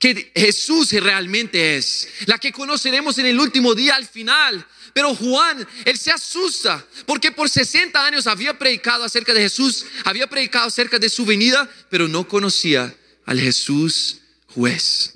[0.00, 4.66] que Jesús realmente es, la que conoceremos en el último día al final.
[4.92, 10.26] Pero Juan, él se asusta porque por 60 años había predicado acerca de Jesús, había
[10.28, 12.94] predicado acerca de su venida, pero no conocía
[13.26, 15.14] al Jesús juez.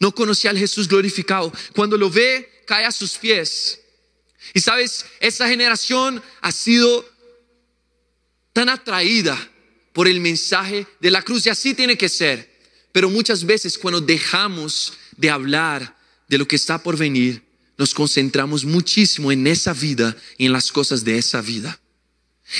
[0.00, 1.52] No conocía al Jesús glorificado.
[1.74, 3.80] Cuando lo ve, cae a sus pies.
[4.54, 7.08] Y sabes, esa generación ha sido
[8.52, 9.38] tan atraída
[9.92, 12.50] por el mensaje de la cruz y así tiene que ser.
[12.92, 15.96] Pero muchas veces cuando dejamos de hablar
[16.28, 17.42] de lo que está por venir,
[17.82, 21.80] nos concentramos muchísimo en esa vida y en las cosas de esa vida.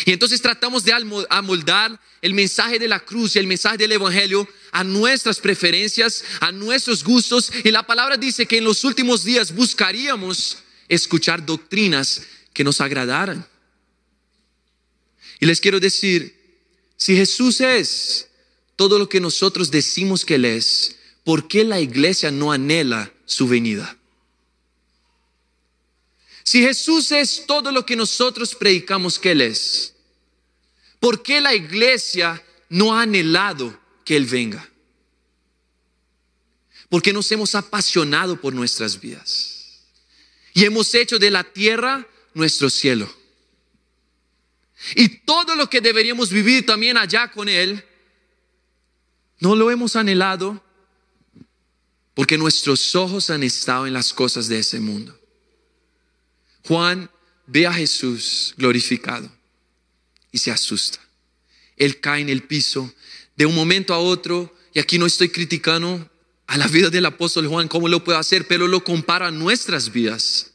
[0.05, 0.93] Y entonces tratamos de
[1.31, 6.51] amoldar el mensaje de la cruz y el mensaje del Evangelio a nuestras preferencias, a
[6.51, 7.53] nuestros gustos.
[7.63, 10.59] Y la palabra dice que en los últimos días buscaríamos
[10.89, 13.47] escuchar doctrinas que nos agradaran.
[15.39, 16.37] Y les quiero decir,
[16.97, 18.27] si Jesús es
[18.75, 23.47] todo lo que nosotros decimos que Él es, ¿por qué la iglesia no anhela su
[23.47, 23.97] venida?
[26.45, 29.95] Si Jesús es todo lo que nosotros predicamos que Él es,
[30.99, 34.69] ¿por qué la iglesia no ha anhelado que Él venga?
[36.89, 39.63] Porque nos hemos apasionado por nuestras vidas
[40.55, 43.13] y hemos hecho de la tierra nuestro cielo.
[44.97, 47.85] Y todo lo que deberíamos vivir también allá con Él,
[49.39, 50.63] no lo hemos anhelado
[52.15, 55.19] porque nuestros ojos han estado en las cosas de ese mundo.
[56.67, 57.11] Juan
[57.47, 59.31] ve a Jesús glorificado
[60.31, 60.99] y se asusta.
[61.77, 62.93] Él cae en el piso
[63.37, 66.11] de un momento a otro, y aquí no estoy criticando
[66.47, 69.93] a la vida del apóstol Juan, cómo lo puede hacer, pero lo compara a nuestras
[69.93, 70.53] vidas.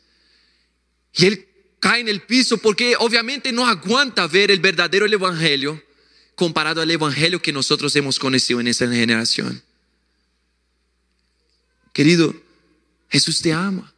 [1.13, 1.47] Y él
[1.79, 5.83] cae en el piso porque obviamente no aguanta ver el verdadero evangelio
[6.35, 9.63] comparado al evangelio que nosotros hemos conocido en esa generación.
[11.93, 12.35] Querido,
[13.09, 13.91] Jesús te ama.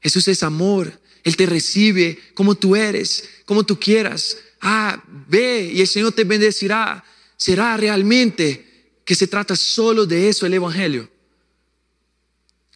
[0.00, 1.00] Jesús es amor.
[1.24, 4.36] Él te recibe como tú eres, como tú quieras.
[4.60, 7.02] Ah, ve y el Señor te bendecirá.
[7.36, 11.10] ¿Será realmente que se trata solo de eso el Evangelio?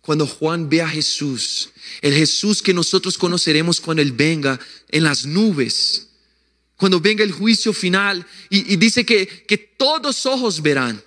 [0.00, 1.68] Cuando Juan ve a Jesús,
[2.00, 4.58] el Jesús que nosotros conoceremos cuando Él venga
[4.88, 6.08] en las nubes,
[6.76, 11.02] cuando venga el juicio final y, dice que, que todos ojos verán,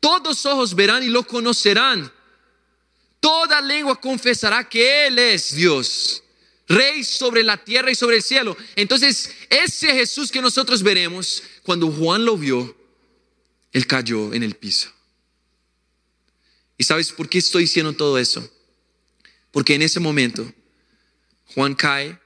[0.00, 2.10] todos ojos verán y lo conocerán.
[3.20, 6.23] Toda lengua confesará que Él es Dios.
[6.68, 8.56] Rey sobre la tierra y sobre el cielo.
[8.76, 12.76] Entonces, ese Jesús que nosotros veremos, cuando Juan lo vio,
[13.72, 14.90] él cayó en el piso.
[16.78, 18.48] ¿Y sabes por qué estoy diciendo todo eso?
[19.50, 20.52] Porque en ese momento
[21.54, 22.18] Juan cae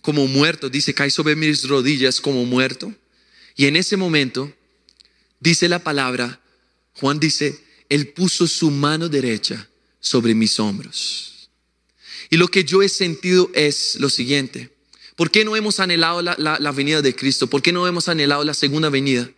[0.00, 2.94] como muerto, dice, cae sobre mis rodillas como muerto.
[3.56, 4.52] Y en ese momento
[5.40, 6.40] dice la palabra,
[7.00, 9.68] Juan dice, él puso su mano derecha
[10.00, 11.33] sobre mis hombros.
[12.34, 14.68] Y lo que yo he sentido es lo siguiente.
[15.14, 17.46] ¿Por qué no hemos anhelado la, venida de Cristo?
[17.46, 19.30] ¿Por qué no hemos anhelado la segunda venida?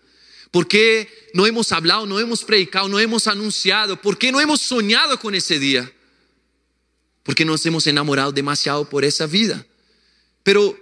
[0.50, 4.00] ¿Por qué no hemos hablado, no hemos predicado, no hemos anunciado?
[4.00, 5.92] ¿Por qué no hemos soñado con ese día?
[7.22, 9.66] Porque nos hemos enamorado demasiado por esa vida.
[10.42, 10.74] Pero,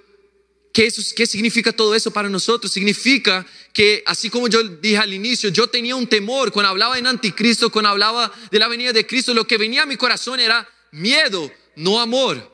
[0.73, 2.71] ¿qué, ¿qué significa todo eso para nosotros?
[2.71, 7.09] Significa que, así como yo dije al inicio, yo tenía un temor cuando hablaba en
[7.09, 10.69] anticristo, cuando hablaba de la venida de Cristo, lo que venía a mi corazón era
[10.93, 12.53] miedo, no amor.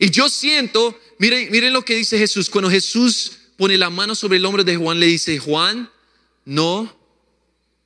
[0.00, 4.38] Y yo siento, miren, miren lo que dice Jesús, cuando Jesús pone la mano sobre
[4.38, 5.90] el hombro de Juan, le dice, Juan,
[6.44, 6.96] no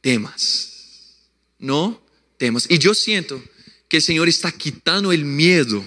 [0.00, 1.16] temas,
[1.58, 2.02] no
[2.38, 2.66] temas.
[2.68, 3.42] Y yo siento
[3.88, 5.86] que el Señor está quitando el miedo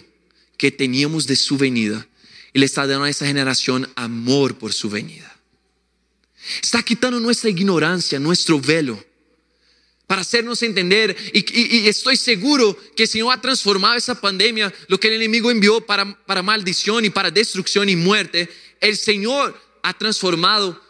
[0.58, 2.08] que teníamos de su venida
[2.54, 5.36] y le está dando a esta generación amor por su venida.
[6.62, 9.04] Está quitando nuestra ignorancia, nuestro velo,
[10.12, 11.16] para hacernos entender.
[11.32, 15.80] Y, estoy seguro que el Señor ha transformado esa pandemia, lo que el enemigo envió
[15.80, 18.50] para, para maldición y para destrucción y muerte,
[18.82, 20.84] el Señor ha transformado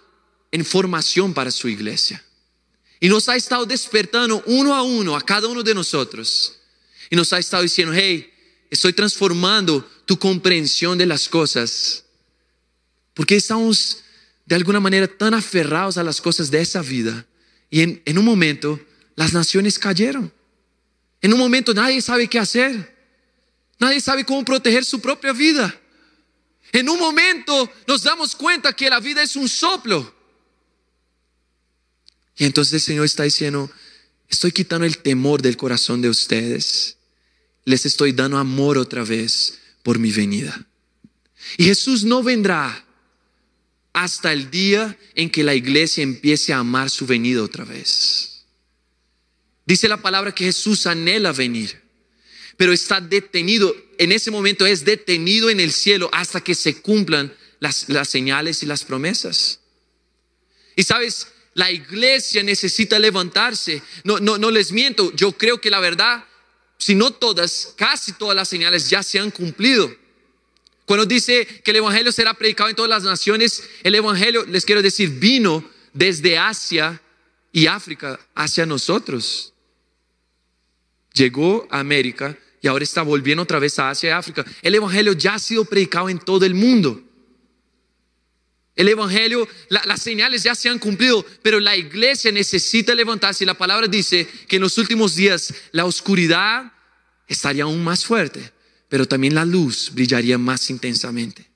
[0.51, 2.25] en formación para su iglesia.
[2.99, 6.57] Y nos ha estado despertando uno a uno a cada uno de nosotros.
[7.11, 8.27] Y nos ha estado diciendo, hey,
[8.71, 12.05] estoy transformando tu comprensión de las cosas.
[13.13, 13.99] Porque estamos
[14.47, 17.27] de alguna manera tan aferrados a las cosas de esa vida.
[17.69, 18.79] Y en un momento
[19.21, 20.33] las naciones cayeron.
[21.21, 22.97] En un momento nadie sabe qué hacer.
[23.79, 25.79] Nadie sabe cómo proteger su propia vida.
[26.71, 30.11] En un momento nos damos cuenta que la vida es un soplo.
[32.35, 33.69] Y entonces el Señor está diciendo,
[34.27, 36.97] estoy quitando el temor del corazón de ustedes.
[37.63, 40.65] Les estoy dando amor otra vez por mi venida.
[41.57, 42.83] Y Jesús no vendrá
[43.93, 48.30] hasta el día en que la iglesia empiece a amar su venida otra vez.
[49.71, 51.81] Dice la palabra que Jesús anhela venir,
[52.57, 57.33] pero está detenido, en ese momento es detenido en el cielo hasta que se cumplan
[57.61, 59.61] las, las señales y las promesas.
[60.75, 63.81] Y sabes, la iglesia necesita levantarse.
[64.03, 66.25] No, no, no les miento, yo creo que la verdad,
[66.77, 69.89] si no todas, casi todas las señales ya se han cumplido.
[70.83, 74.81] Cuando dice que el Evangelio será predicado en todas las naciones, el Evangelio, les quiero
[74.81, 77.01] decir, vino desde Asia
[77.53, 79.50] y África hacia nosotros.
[81.13, 84.45] Llegó a América y ahora está volviendo otra vez a Asia y África.
[84.61, 87.01] El Evangelio ya ha sido predicado en todo el mundo.
[88.75, 93.43] El Evangelio, las señales ya se han cumplido, pero la iglesia necesita levantarse.
[93.43, 96.71] Y la palabra dice que en los últimos días la oscuridad
[97.27, 98.51] estaría aún más fuerte,
[98.89, 101.49] pero también la luz brillaría más intensamente.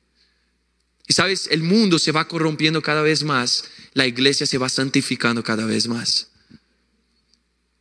[1.07, 5.43] Y sabes, el mundo se va corrompiendo cada vez más, la iglesia se va santificando
[5.43, 6.29] cada vez más.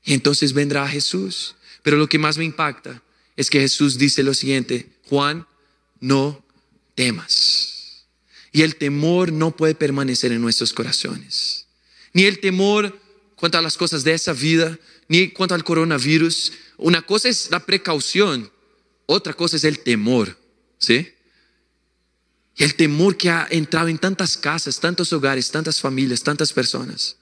[0.04, 1.54] Y entonces vendrá Jesús.
[1.84, 3.02] Pero lo que más me impacta
[3.36, 5.46] es que Jesús dice lo siguiente, Juan,
[6.00, 6.42] no
[6.94, 8.06] temas.
[8.52, 11.66] Y el temor no puede permanecer en nuestros corazones.
[12.14, 12.98] Ni el temor
[13.36, 16.52] cuanto a las cosas de esa vida, ni cuanto al coronavirus.
[16.78, 18.50] Una cosa es la precaución,
[19.04, 20.38] otra cosa es el temor.
[20.78, 21.12] ¿Sí?
[22.56, 27.16] Y el temor que ha entrado en tantas casas, tantos hogares, tantas familias, tantas personas.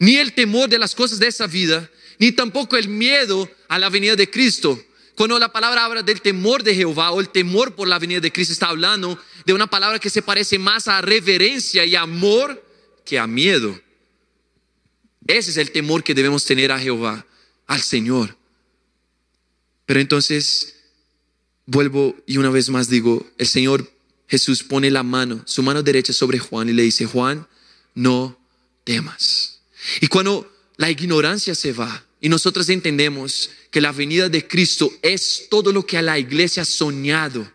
[0.00, 3.88] Ni el temor de las cosas de esa vida, ni tampoco el miedo a la
[3.88, 4.82] venida de Cristo.
[5.14, 8.32] Cuando la palabra habla del temor de Jehová o el temor por la venida de
[8.32, 12.64] Cristo, está hablando de una palabra que se parece más a reverencia y amor
[13.04, 13.80] que a miedo.
[15.26, 17.26] Ese es el temor que debemos tener a Jehová,
[17.66, 18.36] al Señor.
[19.86, 20.76] Pero entonces
[21.66, 23.90] vuelvo y una vez más digo, el Señor
[24.28, 27.46] Jesús pone la mano, su mano derecha sobre Juan y le dice, Juan,
[27.94, 28.38] no
[28.84, 29.60] temas.
[30.00, 35.48] Y cuando la ignorancia se va, y nosotros entendemos que la venida de Cristo es
[35.50, 37.52] todo lo que a la iglesia ha soñado.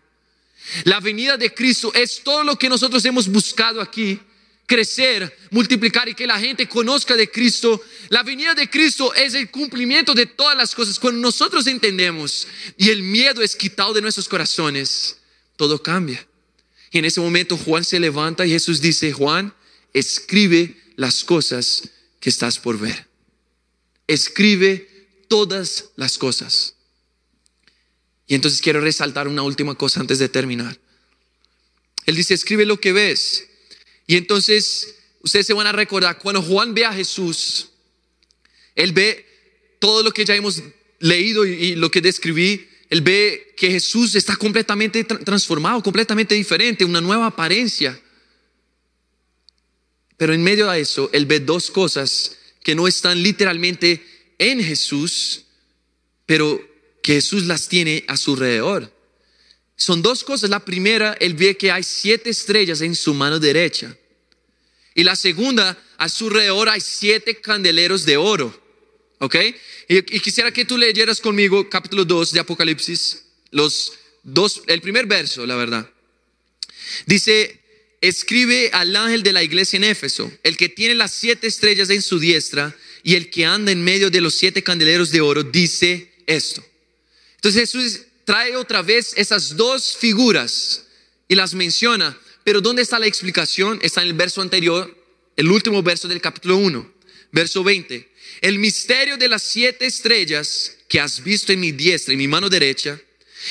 [0.84, 4.20] La venida de Cristo es todo lo que nosotros hemos buscado aquí.
[4.66, 7.82] Crecer, multiplicar y que la gente conozca de Cristo.
[8.08, 10.98] La venida de Cristo es el cumplimiento de todas las cosas.
[10.98, 15.18] Cuando nosotros entendemos y el miedo es quitado de nuestros corazones,
[15.56, 16.26] todo cambia.
[16.90, 19.54] Y en ese momento Juan se levanta y Jesús dice, Juan,
[19.92, 23.13] escribe las cosas que estás por ver
[24.06, 24.88] escribe
[25.28, 26.74] todas las cosas.
[28.26, 30.78] Y entonces quiero resaltar una última cosa antes de terminar.
[32.06, 33.46] Él dice, escribe lo que ves.
[34.06, 37.70] Y entonces ustedes se van a recordar, cuando Juan ve a Jesús,
[38.74, 39.26] él ve
[39.78, 40.62] todo lo que ya hemos
[40.98, 47.00] leído y, lo que describí, él ve que Jesús está completamente transformado, completamente diferente, una
[47.00, 47.98] nueva apariencia.
[50.16, 54.04] Pero en medio de eso, él ve dos cosas que no están literalmente
[54.38, 55.44] en Jesús,
[56.26, 56.60] pero
[57.02, 58.92] que Jesús las tiene a su alrededor.
[59.76, 60.50] Son dos cosas.
[60.50, 63.96] La primera, él ve que hay siete estrellas en su mano derecha.
[64.94, 68.62] Y la segunda, a su alrededor hay siete candeleros de oro.
[69.18, 69.36] ¿Ok?
[69.88, 75.46] Y, quisiera que tú leyeras conmigo capítulo 2 de Apocalipsis, los dos, el primer verso,
[75.46, 75.88] la verdad.
[77.06, 77.60] Dice,
[78.08, 82.02] escribe al ángel de la iglesia en Éfeso, el que tiene las siete estrellas en
[82.02, 86.12] su diestra y el que anda en medio de los siete candeleros de oro, dice
[86.26, 86.64] esto.
[87.36, 90.84] Entonces Jesús trae otra vez esas dos figuras
[91.28, 93.78] y las menciona, pero ¿dónde está la explicación?
[93.82, 94.94] Está en el verso anterior,
[95.36, 96.94] el último verso del capítulo 1,
[97.32, 98.08] verso 20.
[98.42, 102.50] El misterio de las siete estrellas que has visto en mi diestra y mi mano
[102.50, 103.00] derecha,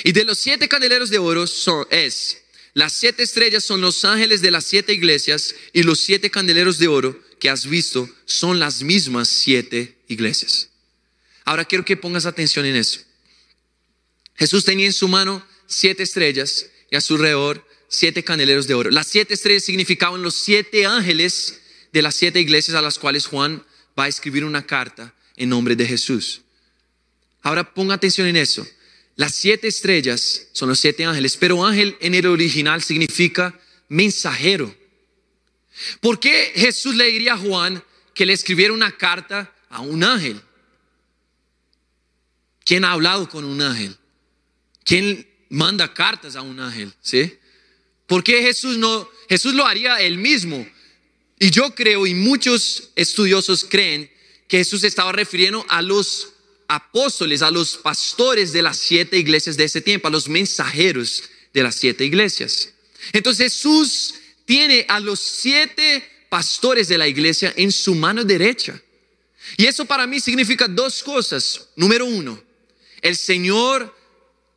[0.04, 2.43] y de los siete candeleros de oro son, es,
[2.74, 6.88] las siete estrellas son los ángeles de las siete iglesias, y los siete candeleros de
[6.88, 10.70] oro que has visto son las mismas siete iglesias.
[11.46, 13.02] Ahora quiero que pongas atención en eso.
[14.36, 18.90] Jesús tenía en su mano siete estrellas y a su alrededor siete candeleros de oro.
[18.90, 21.60] Las siete estrellas significaban los siete ángeles
[21.92, 23.64] de las siete iglesias a las cuales Juan
[23.98, 26.42] va a escribir una carta en nombre de Jesús.
[27.44, 28.66] Ahora ponga atención en eso.
[29.16, 34.76] Las siete estrellas son los siete ángeles, pero ángel en el original significa mensajero.
[36.02, 40.42] ¿Por qué Jesús le diría a Juan que le escribiera una carta a un ángel?
[42.64, 43.96] ¿Quién ha hablado con un ángel?
[44.84, 46.94] ¿Quién manda cartas a un ángel?
[47.02, 47.38] ¿Sí?
[48.08, 49.10] ¿Por qué Jesús no?
[49.30, 50.68] Jesús lo haría él mismo.
[51.40, 54.10] Y yo creo, y muchos estudiosos creen,
[54.48, 56.33] que Jesús estaba refiriendo a los
[56.68, 61.24] apóstoles, a los pastores de las siete iglesias de ese tiempo, a los mensajeros
[61.54, 62.74] de las siete iglesias.
[63.12, 68.82] Entonces Jesús tiene a los siete pastores de la iglesia en su mano derecha.
[69.58, 71.70] Y eso para mí significa dos cosas.
[71.76, 72.42] Número uno,
[73.02, 73.96] el Señor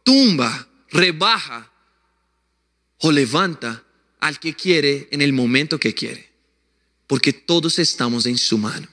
[0.02, 1.70] tumba, rebaja
[2.98, 3.84] o levanta
[4.20, 6.30] al que quiere en el momento que quiere.
[7.06, 8.88] Porque todos estamos en su mano.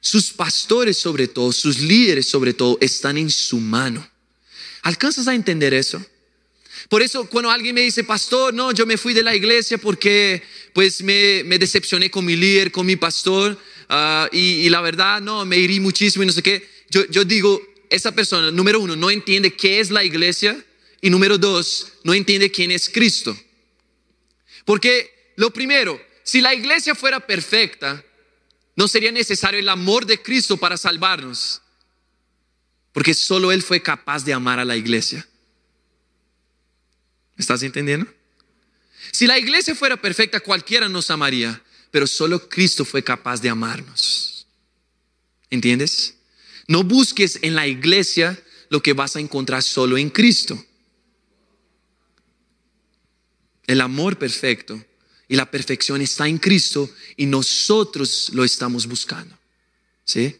[0.00, 4.08] Sus pastores sobre todo, sus líderes sobre todo, están en su mano.
[4.82, 6.04] ¿Alcanzas a entender eso?
[6.88, 10.42] Por eso cuando alguien me dice, pastor, no, yo me fui de la iglesia porque
[10.72, 13.58] pues me, decepcioné con mi líder, con mi pastor,
[13.88, 17.60] ah, y, la verdad, no, me irí muchísimo y no sé qué, yo, yo digo,
[17.90, 20.62] esa persona, número uno, no entiende qué es la iglesia
[21.00, 23.36] y número dos, no entiende quién es Cristo.
[24.64, 28.04] Porque lo primero, si la iglesia fuera perfecta,
[28.78, 31.60] no sería necesario el amor de Cristo para salvarnos.
[32.92, 35.26] Porque solo Él fue capaz de amar a la iglesia.
[37.36, 38.06] ¿Estás entendiendo?
[39.10, 41.60] Si la iglesia fuera perfecta, cualquiera nos amaría,
[41.90, 44.46] pero solo Cristo fue capaz de amarnos.
[45.50, 46.14] ¿Entiendes?
[46.68, 50.64] No busques en la iglesia lo que vas a encontrar solo en Cristo.
[53.66, 54.80] El amor perfecto
[55.28, 59.36] y la perfección está en Cristo y nosotros lo estamos buscando.
[60.04, 60.36] ¿Sí?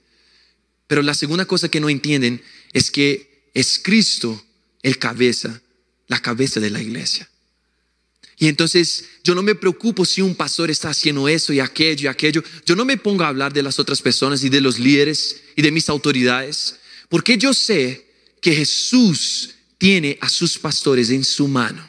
[0.86, 4.42] Pero la segunda cosa que no entienden es que es Cristo
[4.82, 5.60] el cabeza,
[6.06, 7.28] la cabeza de la iglesia.
[8.38, 12.06] Y entonces yo no me preocupo si un pastor está haciendo eso y aquello y
[12.06, 12.42] aquello.
[12.64, 15.62] Yo no me pongo a hablar de las otras personas y de los líderes y
[15.62, 16.76] de mis autoridades,
[17.08, 18.06] porque yo sé
[18.40, 21.88] que Jesús tiene a sus pastores en su mano.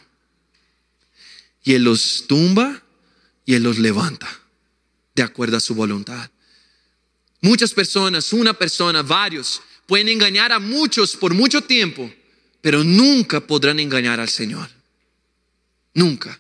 [1.64, 2.84] Y Él los tumba
[3.50, 4.30] y Él los levanta
[5.16, 6.30] de acuerdo a su voluntad.
[7.42, 12.14] Muchas personas, una persona, varios, pueden engañar a muchos por mucho tiempo,
[12.62, 14.70] pero nunca podrán engañar al Señor.
[15.96, 16.40] Nunca.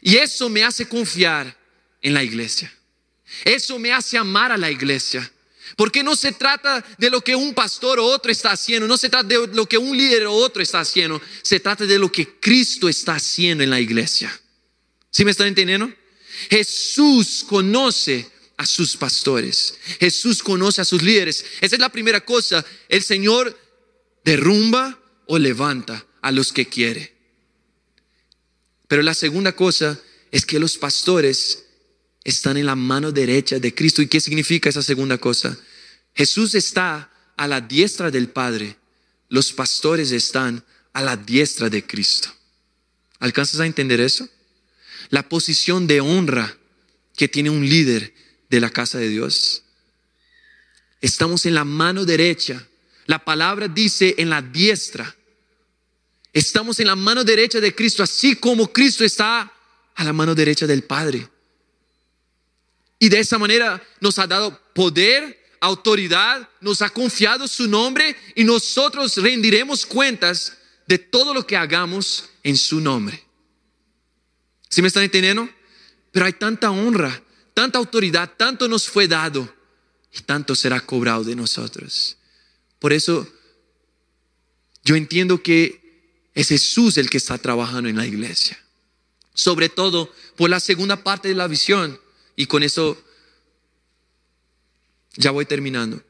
[0.00, 1.52] Y eso me hace confiar
[2.00, 2.72] en la iglesia.
[3.44, 5.28] Eso me hace amar a la iglesia.
[5.74, 9.10] Porque no se trata de lo que un pastor o otro está haciendo, no se
[9.10, 12.38] trata de lo que un líder o otro está haciendo, se trata de lo que
[12.38, 14.30] Cristo está haciendo en la iglesia.
[15.10, 15.92] ¿Sí me están entendiendo?
[16.50, 21.44] Jesús conoce a sus pastores, Jesús conoce a sus líderes.
[21.60, 23.58] Esa es la primera cosa, el Señor
[24.24, 27.14] derrumba o levanta a los que quiere.
[28.88, 31.64] Pero la segunda cosa es que los pastores
[32.24, 34.02] están en la mano derecha de Cristo.
[34.02, 35.58] ¿Y qué significa esa segunda cosa?
[36.14, 38.76] Jesús está a la diestra del Padre
[39.28, 42.30] los pastores están a la diestra de Cristo.
[43.18, 44.28] ¿Alcanzas a entender eso?
[45.10, 46.56] La posición de honra
[47.16, 48.12] que tiene un líder
[48.48, 49.62] de la casa de Dios.
[51.00, 52.66] Estamos en la mano derecha.
[53.06, 55.14] La palabra dice en la diestra.
[56.32, 59.52] Estamos en la mano derecha de Cristo, así como Cristo está
[59.94, 61.28] a la mano derecha del Padre.
[62.98, 68.44] Y de esa manera nos ha dado poder, autoridad, nos ha confiado su nombre y
[68.44, 73.25] nosotros rendiremos cuentas de todo lo que hagamos en su nombre.
[74.68, 75.48] ¿Sí me están entendiendo?
[76.12, 77.22] Pero hay tanta honra,
[77.54, 79.52] tanta autoridad, tanto nos fue dado
[80.12, 82.16] y tanto será cobrado de nosotros.
[82.78, 83.26] Por eso
[84.84, 85.86] yo entiendo que
[86.34, 88.58] es Jesús el que está trabajando en la iglesia.
[89.34, 91.98] Sobre todo por la segunda parte de la visión.
[92.36, 93.02] Y con eso
[95.16, 96.02] ya voy terminando.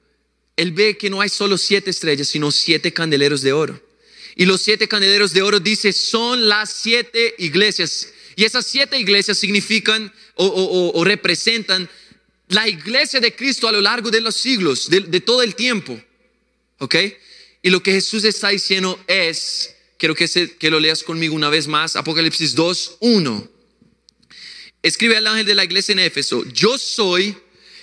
[0.57, 3.81] Él ve que no hay solo siete estrellas, sino siete candeleros de oro.
[4.35, 8.09] Y los siete candeleros de oro dice son las siete iglesias.
[8.37, 11.89] Y esas siete iglesias significan o, representan
[12.49, 15.99] la iglesia de Cristo a lo largo de los siglos, de, todo el tiempo.
[16.79, 16.95] ¿Ok?
[17.63, 20.29] Y lo que Jesús está diciendo es, quiero que,
[20.59, 23.51] que lo leas conmigo una vez más, Apocalipsis 2, 1.
[24.83, 27.35] Escribe al ángel de la iglesia en Éfeso, yo soy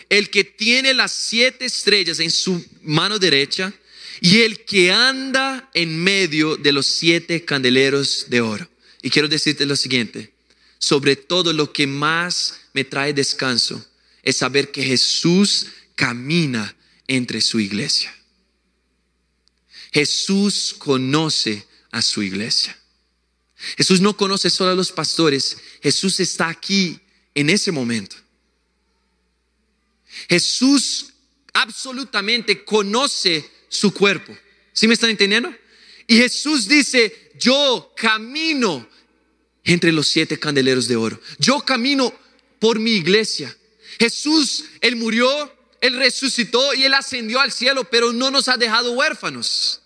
[0.08, 3.74] el que tiene las siete estrellas en su mano derecha
[4.22, 8.70] y el que anda en medio de los siete candeleros de oro.
[9.02, 10.33] Y quiero decirte lo siguiente,
[10.84, 13.88] sobre todo lo que más me trae descanso
[14.22, 16.76] es saber que Jesús camina
[17.08, 18.14] entre su iglesia.
[19.94, 22.78] Jesús conoce a su iglesia.
[23.78, 27.00] Jesús no conoce solo a los pastores, Jesús está aquí
[27.34, 28.18] en ese momento.
[30.28, 31.14] Jesús
[31.54, 34.38] absolutamente conoce su cuerpo.
[34.74, 35.56] ¿Sí me están entendiendo?
[36.08, 38.86] Y Jesús dice, yo camino
[39.64, 41.20] entre los siete candeleros de oro.
[41.38, 42.14] Yo camino
[42.60, 43.56] por mi iglesia.
[44.00, 48.92] Jesús, Él murió, Él resucitó y Él ascendió al cielo, pero no nos ha dejado
[48.94, 49.82] huérfanos.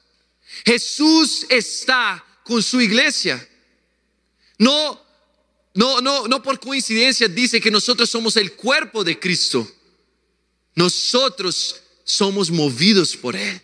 [0.66, 3.48] Jesús está con su iglesia.
[4.58, 5.02] No,
[5.74, 9.70] no, no, no por coincidencia dice que nosotros somos el cuerpo de Cristo.
[10.74, 13.62] Nosotros somos movidos por Él.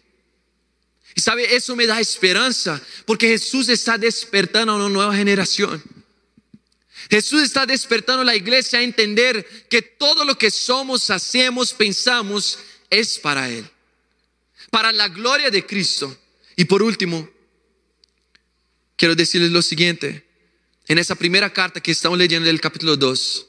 [1.16, 5.82] Y sabe, eso me da esperanza, porque Jesús está despertando a una nueva generación.
[7.14, 12.58] Jesús está despertando a la iglesia a entender que todo lo que somos, hacemos, pensamos
[12.90, 13.70] es para Él,
[14.72, 16.18] para la gloria de Cristo.
[16.56, 17.30] Y por último,
[18.96, 20.26] quiero decirles lo siguiente.
[20.88, 23.48] En esa primera carta que estamos leyendo del capítulo 2,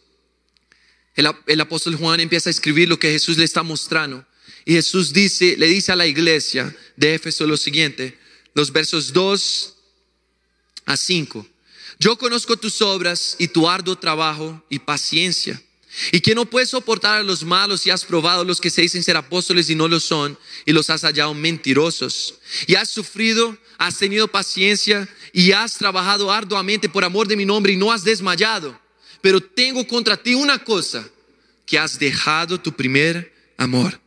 [1.15, 4.27] el, el, apóstol Juan empieza a escribir lo que Jesús le está mostrando.
[4.67, 8.19] Y Jesús dice, le dice a la iglesia de Éfeso lo siguiente,
[8.53, 9.75] los versos 2
[10.85, 11.54] a 5.
[11.99, 15.63] Yo conozco tus obras y tu arduo trabajo y paciencia
[16.11, 19.03] y que no puedes soportar a los malos y has probado los que se dicen
[19.03, 22.35] ser apóstoles y no lo son y los has hallado mentirosos.
[22.67, 27.73] Y has sufrido, has tenido paciencia y has trabajado arduamente por amor de mi nombre
[27.73, 28.79] y no has desmayado.
[29.21, 31.09] Pero tengo contra ti una cosa,
[31.67, 34.01] que has dejado tu primer amor.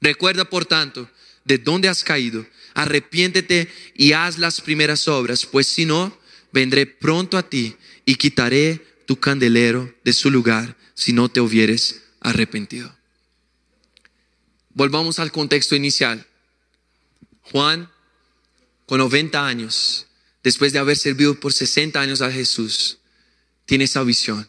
[0.00, 1.10] Recuerda, por tanto,
[1.44, 2.46] de dónde has caído.
[2.74, 6.16] Arrepiéntete y haz las primeras obras, pues si no,
[6.56, 7.76] vendré pronto a ti
[8.06, 12.96] y quitaré tu candelero de su lugar si no te hubieres arrepentido.
[14.70, 16.26] Volvamos al contexto inicial.
[17.42, 17.90] Juan,
[18.86, 20.06] con 90 años,
[20.42, 22.96] después de haber servido por 60 años a Jesús,
[23.66, 24.48] tiene esa visión.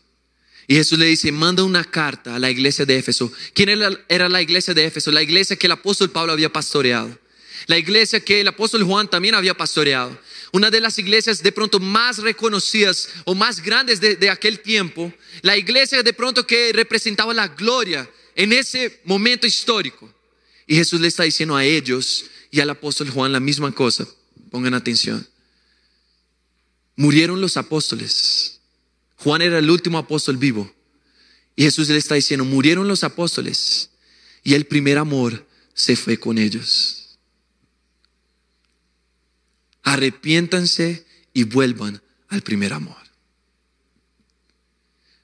[0.65, 3.31] Y Jesús le dice, manda una carta a la iglesia de Éfeso.
[3.53, 3.69] ¿Quién
[4.07, 5.11] era, la iglesia de Éfeso?
[5.11, 7.19] La iglesia que el apóstol Pablo había pastoreado.
[7.65, 10.17] La iglesia que el apóstol Juan también había pastoreado
[10.51, 15.57] una de las iglesias de pronto más reconocidas o más grandes de, aquel tiempo, la
[15.57, 20.11] iglesia de pronto que representaba la gloria en ese momento histórico.
[20.65, 24.07] Y Jesús le está diciendo a ellos y al apóstol Juan la misma cosa.
[24.51, 25.27] Pongan atención.
[26.95, 28.59] Murieron los apóstoles.
[29.17, 30.73] Juan era el último apóstol vivo.
[31.55, 33.89] Y Jesús le está diciendo, murieron los apóstoles
[34.43, 36.96] y el primer amor se fue con ellos
[39.87, 42.97] arrepiéntanse y vuelvan al primer amor.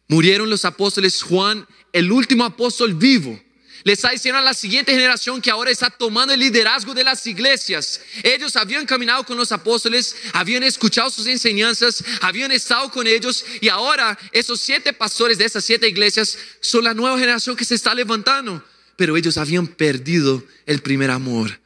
[0.08, 3.38] Murieron los apóstoles Juan, el último apóstol vivo.
[3.84, 7.28] Le está diciendo a la siguiente generación que ahora está tomando el liderazgo de las
[7.28, 8.00] iglesias.
[8.24, 13.68] Ellos habían caminado con los apóstoles, habían escuchado sus enseñanzas, habían estado con ellos y
[13.68, 17.94] ahora esos siete pastores de esas siete iglesias son la nueva generación que se está
[17.94, 18.64] levantando.
[18.96, 21.60] Pero ellos habían perdido el primer amor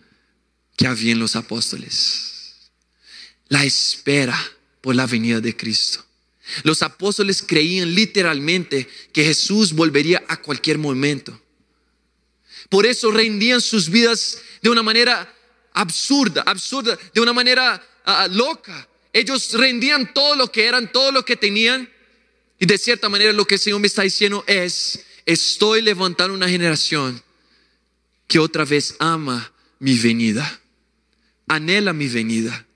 [0.75, 2.36] que había en los apóstoles.
[3.49, 4.37] La espera
[4.81, 6.03] por la venida de Cristo.
[6.63, 11.39] Los apóstoles creían literalmente que Jesús volvería a cualquier momento.
[12.69, 15.33] Por eso rendían sus vidas de una manera
[15.73, 18.87] absurda, absurda, de una manera ah, loca.
[19.13, 21.89] Ellos rendían todo lo que eran, todo lo que tenían.
[22.59, 26.49] Y de cierta manera lo que el Señor me está diciendo es, estoy levantando una
[26.49, 27.21] generación
[28.27, 30.59] que otra vez ama mi venida,
[31.47, 32.66] anhela mi venida.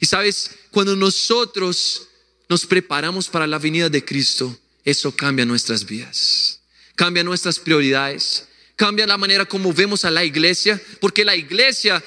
[0.00, 2.08] Y sabes, cuando nosotros
[2.48, 6.60] nos preparamos para la venida de Cristo, eso cambia nuestras vidas,
[6.96, 12.02] cambia nuestras prioridades, cambia la manera como vemos a la iglesia, porque la iglesia,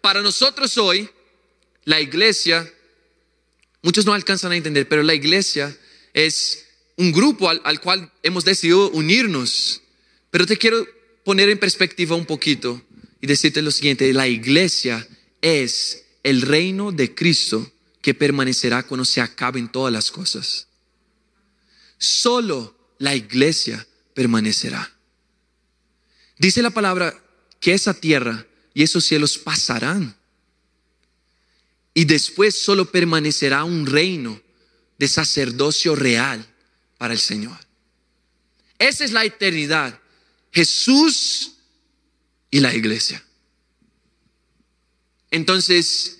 [0.00, 1.08] para nosotros hoy,
[1.84, 2.70] la iglesia,
[3.82, 5.76] muchos no alcanzan a entender, pero la iglesia
[6.12, 6.66] es
[6.96, 9.82] un grupo al, al cual hemos decidido unirnos.
[10.30, 10.86] Pero te quiero
[11.24, 12.82] poner en perspectiva un poquito
[13.20, 15.06] y decirte lo siguiente, la iglesia
[15.40, 17.72] es el reino de Cristo
[18.02, 20.66] que permanecerá cuando se acaben todas las cosas.
[21.98, 24.92] Solo la iglesia permanecerá.
[26.36, 27.16] Dice la palabra
[27.60, 30.16] que esa tierra y esos cielos pasarán.
[31.94, 34.42] Y después solo permanecerá un reino
[34.98, 36.44] de sacerdocio real
[36.98, 37.56] para el Señor.
[38.80, 40.00] Esa es la eternidad.
[40.50, 41.52] Jesús
[42.50, 43.22] y la iglesia.
[45.30, 46.15] Entonces,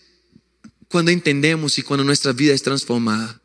[0.89, 3.41] cuando entendemos y cuando nuestra vida es transformada,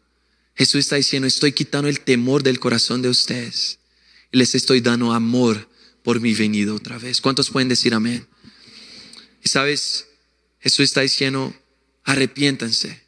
[0.56, 3.80] Jesús está diciendo, estoy quitando el temor del corazón de ustedes
[4.32, 5.68] y les estoy dando amor
[6.04, 7.22] por mi venido otra vez.
[7.22, 8.28] ¿Cuántos pueden decir amén?
[9.44, 10.08] Y sabes,
[10.60, 11.54] Jesús está diciendo,
[12.04, 13.02] arrepiéntanse,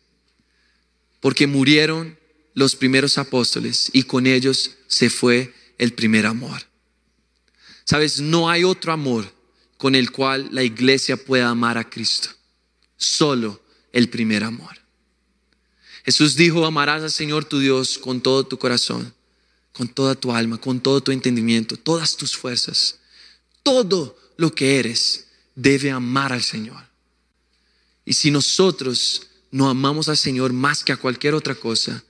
[1.20, 2.18] porque murieron
[2.54, 6.62] los primeros apóstoles y con ellos se fue el primer amor.
[7.86, 9.32] Sabes, no hay otro amor
[9.78, 12.30] con el cual la iglesia pueda amar a Cristo,
[12.96, 13.63] solo
[13.94, 14.78] el primer amor.
[16.04, 19.14] Jesús dijo, amarás al Señor tu Dios con todo tu corazón,
[19.72, 23.00] con toda tu alma, con todo tu entendimiento, todas tus fuerzas.
[23.64, 26.84] Todo lo que eres debe amar al Señor.
[28.06, 32.04] Y si nosotros no amamos al Señor más que a cualquier otra cosa,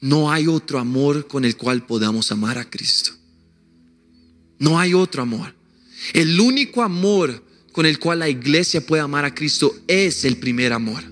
[0.00, 3.12] no hay otro amor con el cual podamos amar a Cristo.
[4.58, 5.54] No hay otro amor.
[6.12, 10.72] El único amor con el cual la iglesia puede amar a Cristo es el primer
[10.72, 11.02] amor.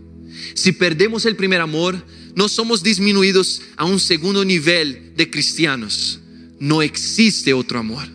[0.54, 2.02] Si perdemos el primer amor,
[2.34, 6.20] no somos disminuidos a un segundo nivel de cristianos.
[6.58, 8.06] No existe otro amor.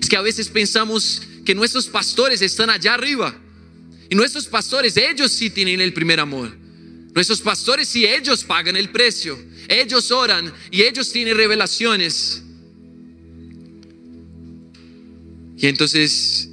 [0.00, 3.36] Es que a veces pensamos que nuestros pastores están allá arriba.
[4.08, 6.56] Y nuestros pastores, ellos sí tienen el primer amor.
[7.14, 9.38] Nuestros pastores sí, ellos pagan el precio.
[9.68, 12.42] Ellos oran y ellos tienen revelaciones.
[15.56, 16.49] Y entonces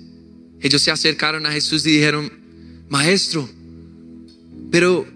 [0.68, 2.32] ellos se acercaron a Jesús y dijeron,
[2.89, 3.49] Maestro,
[4.72, 5.07] pero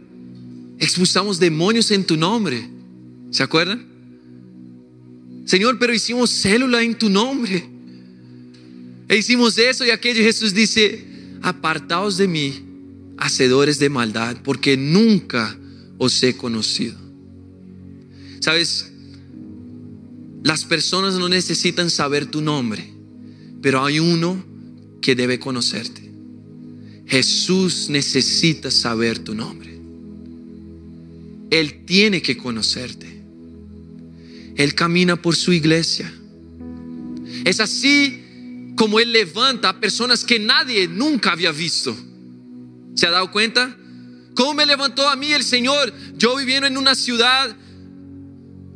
[0.79, 2.67] expulsamos demonios en tu nombre.
[3.31, 3.85] ¿Se acuerdan?
[5.45, 7.67] Señor, pero hicimos célula en tu nombre.
[9.07, 10.23] E hicimos eso y aquello.
[10.23, 11.05] Jesús dice,
[11.41, 12.53] apartaos de mí,
[13.17, 15.57] hacedores de maldad, porque nunca
[15.97, 16.97] os he conocido.
[18.39, 18.91] Sabes,
[20.43, 22.91] las personas no necesitan saber tu nombre,
[23.61, 24.50] pero hay uno
[25.01, 26.09] que debe conocerte.
[27.07, 29.79] Jesús necesita saber tu nombre.
[31.49, 33.21] Él tiene que conocerte.
[34.55, 36.11] Él camina por su iglesia.
[37.43, 41.95] Es así como Él levanta a personas que nadie nunca había visto.
[42.95, 43.75] ¿Se ha dado cuenta?
[44.33, 45.93] ¿Cómo me levantó a mí el Señor?
[46.17, 47.55] Yo viviendo en una ciudad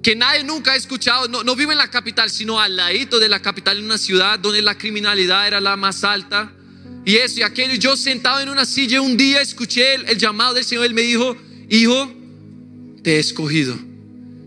[0.05, 3.27] que nadie nunca ha escuchado, no, no vive en la capital, sino al ladito de
[3.27, 6.53] la capital, en una ciudad donde la criminalidad era la más alta.
[7.03, 7.73] Y eso y aquello.
[7.73, 10.85] Yo sentado en una silla un día escuché el, llamado del Señor.
[10.85, 11.35] Él me dijo,
[11.71, 12.13] hijo,
[13.01, 13.79] te he escogido.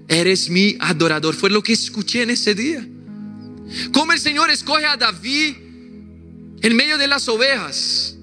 [0.06, 1.34] Eres mi adorador.
[1.34, 2.86] Fue lo que escuché en ese día.
[3.90, 5.56] Como el Señor escoge a David
[6.62, 8.16] en medio de las ovejas.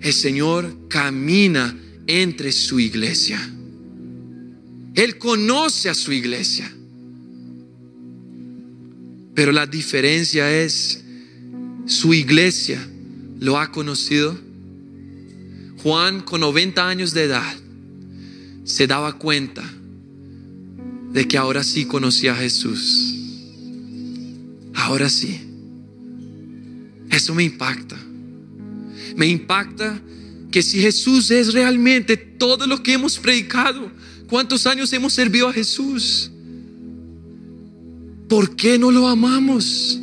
[0.00, 1.76] El Señor camina
[2.06, 3.38] entre su iglesia.
[4.94, 6.70] Él conoce a su iglesia.
[9.34, 11.02] Pero la diferencia es,
[11.86, 12.86] su iglesia
[13.40, 14.38] lo ha conocido.
[15.82, 17.56] Juan con 90 años de edad
[18.64, 19.64] se daba cuenta
[21.12, 23.14] de que ahora sí conocía a Jesús.
[24.74, 25.40] Ahora sí.
[27.10, 27.98] Eso me impacta.
[29.16, 30.00] Me impacta
[30.50, 33.90] que si Jesús es realmente todo lo que hemos predicado,
[34.32, 36.30] ¿Cuántos años hemos servido a Jesús?
[38.30, 40.00] ¿Por qué no lo amamos?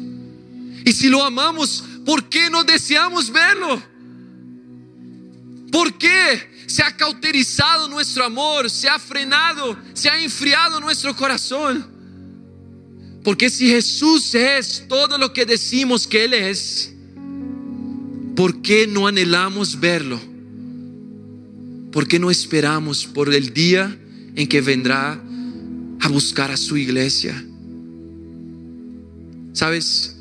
[0.85, 3.81] Y si lo amamos, ¿por qué no deseamos verlo?
[5.71, 8.69] ¿Por qué se ha cauterizado nuestro amor?
[8.69, 9.75] ¿Se ha frenado?
[9.95, 11.87] ¿Se ha enfriado nuestro corazón?
[13.23, 16.93] Porque si Jesús es todo lo que decimos que Él es,
[18.35, 20.21] ¿por qué no anhelamos verlo?
[21.91, 23.99] ¿Por qué no esperamos por el día
[24.39, 25.21] en que vendrá
[25.99, 27.43] a buscar a su iglesia?
[29.51, 30.15] ¿Sabes?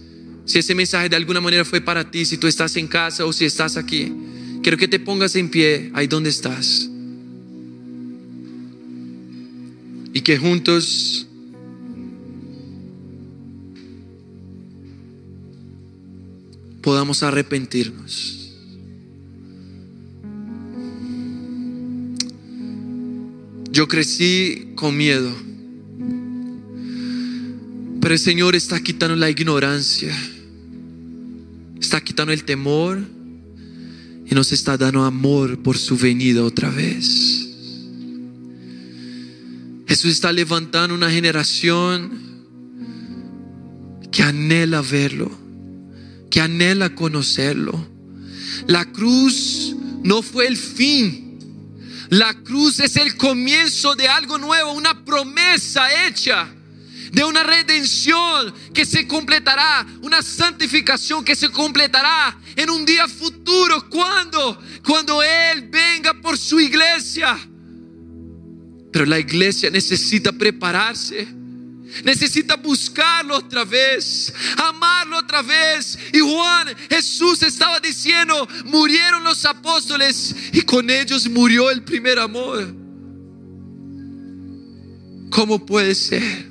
[0.44, 3.32] Si ese mensaje de alguna manera fue para ti, si tú estás en casa o
[3.32, 4.12] si estás aquí,
[4.60, 6.90] quiero que te pongas en pie ahí donde estás.
[10.12, 11.28] Y que juntos
[16.82, 18.37] podamos arrepentirnos.
[23.78, 25.32] Yo crecí con miedo,
[28.00, 30.12] pero el Señor está quitando la ignorancia,
[31.80, 33.00] está quitando el temor
[34.28, 37.50] y nos está dando amor por su venida otra vez.
[39.86, 42.10] Jesús está levantando una generación
[44.10, 45.30] que anhela verlo,
[46.30, 47.86] que anhela conocerlo.
[48.66, 51.27] La cruz no fue el fin.
[52.10, 56.54] La cruz es el comienzo de algo nuevo, una promesa hecha
[57.12, 63.88] de una redención que se completará, una santificación que se completará en un día futuro.
[63.88, 64.60] ¿Cuándo?
[64.84, 67.38] Cuando Él venga por su iglesia.
[68.92, 71.28] Pero la iglesia necesita prepararse.
[72.04, 75.98] Necesita buscarlo otra vez, amarlo otra vez.
[76.12, 82.74] Y Juan, Jesús estaba diciendo, murieron los apóstoles y con ellos murió el primer amor.
[85.30, 86.46] ¿Cómo puede ser?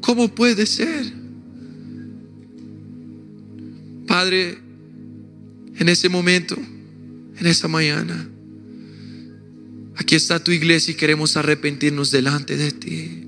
[0.00, 1.12] ¿Cómo puede ser?
[4.06, 4.58] Padre,
[5.78, 6.56] en ese momento,
[7.38, 8.28] en esa mañana,
[9.96, 13.25] aquí está tu iglesia y queremos arrepentirnos delante de ti.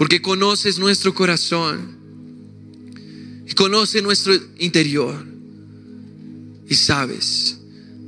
[0.00, 1.98] Porque conoces nuestro corazón
[3.46, 5.26] y conoces nuestro interior
[6.66, 7.58] y sabes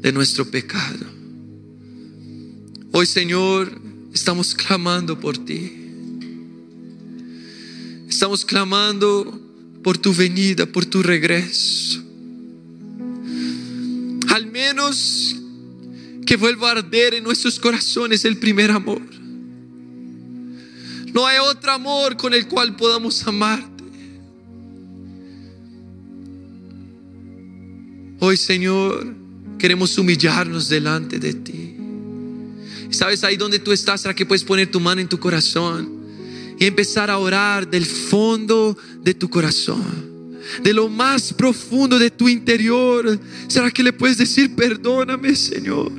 [0.01, 1.05] de nuestro pecado.
[2.93, 3.79] Hoy, Señor,
[4.11, 5.71] estamos clamando por ti.
[8.09, 9.39] Estamos clamando
[9.83, 12.03] por tu venida, por tu regreso.
[14.29, 15.37] Al menos
[16.25, 19.12] que vuelva a arder en nuestros corazones el primer amor.
[21.13, 23.85] No hay otro amor con el cual podamos amarte.
[28.21, 29.15] Hoy, Señor,
[29.59, 31.77] queremos humillarnos delante de ti.
[32.91, 34.03] ¿Sabes ahí donde tú estás?
[34.03, 36.03] ¿Será que puedes poner tu mano en tu corazón?
[36.63, 42.29] y empezar a orar del fondo de tu corazón, de lo más profundo de tu
[42.29, 43.19] interior.
[43.49, 45.91] ¿Será que le puedes decir, perdóname, Señor?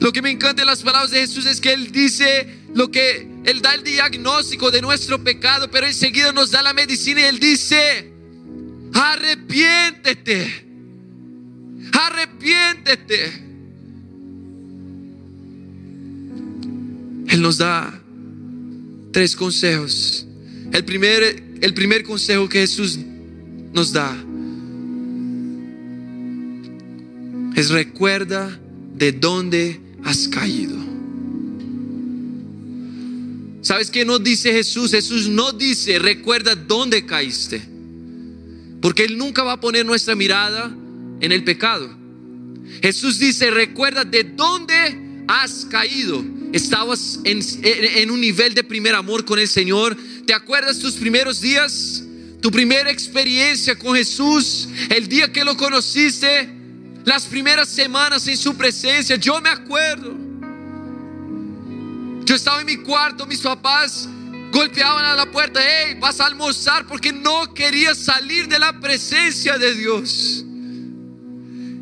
[0.00, 3.28] Lo que me encanta de las palabras de Jesús es que Él dice lo que
[3.44, 7.38] Él da el diagnóstico de nuestro pecado, pero enseguida nos da la medicina y Él
[7.38, 8.12] dice,
[8.92, 10.66] arrepiéntete,
[11.92, 13.44] arrepiéntete.
[17.28, 18.00] Él nos da
[19.12, 20.26] tres consejos.
[20.72, 21.22] El primer,
[21.60, 22.98] el primer consejo que Jesús
[23.72, 24.12] nos da
[27.54, 28.60] es recuerda
[28.94, 30.93] de dónde has caído.
[33.64, 34.92] ¿Sabes qué no dice Jesús?
[34.92, 37.60] Jesús no dice recuerda dónde caíste.
[38.80, 40.72] Porque Él nunca va a poner nuestra mirada
[41.20, 41.90] en el pecado.
[42.80, 46.22] Jesús dice recuerda de dónde has caído
[46.54, 49.96] estabas en, un nivel de primer amor con el Señor.
[50.24, 52.04] ¿Te acuerdas tus primeros días?
[52.40, 56.48] Tu primera experiencia con Jesús, el día que lo conociste,
[57.04, 59.16] las primeras semanas en su presencia.
[59.16, 60.23] Yo me acuerdo.
[62.24, 64.08] Yo estaba en mi cuarto, mis papás
[64.54, 69.58] golpeaban a la puerta, hey, vas a almorzar porque no quería salir de la presencia
[69.58, 70.44] de Dios.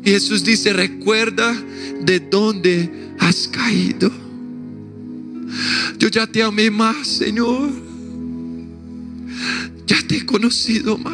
[0.03, 1.53] Y Jesús dice, recuerda
[2.01, 4.11] de dónde has caído.
[5.97, 7.69] Yo ya te amé más, Señor.
[9.85, 11.13] Ya te he conocido más.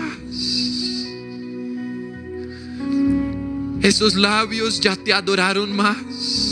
[3.81, 6.48] Esos labios ya te adoraron más.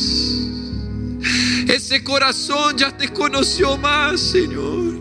[1.77, 4.99] Ese corazón ya te conoció más, Señor.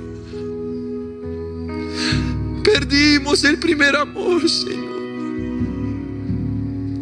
[2.62, 4.84] Perdimos el primer amor, Señor.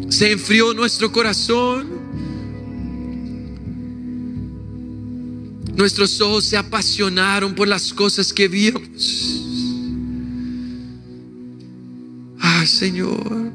[0.07, 1.89] Se enfrió nuestro corazón.
[5.75, 9.43] Nuestros ojos se apasionaron por las cosas que vimos.
[12.39, 13.51] Ah, Señor,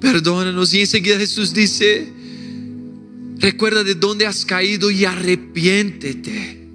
[0.00, 0.72] Perdónanos.
[0.74, 2.12] Y enseguida Jesús dice,
[3.38, 6.66] recuerda de dónde has caído y arrepiéntete.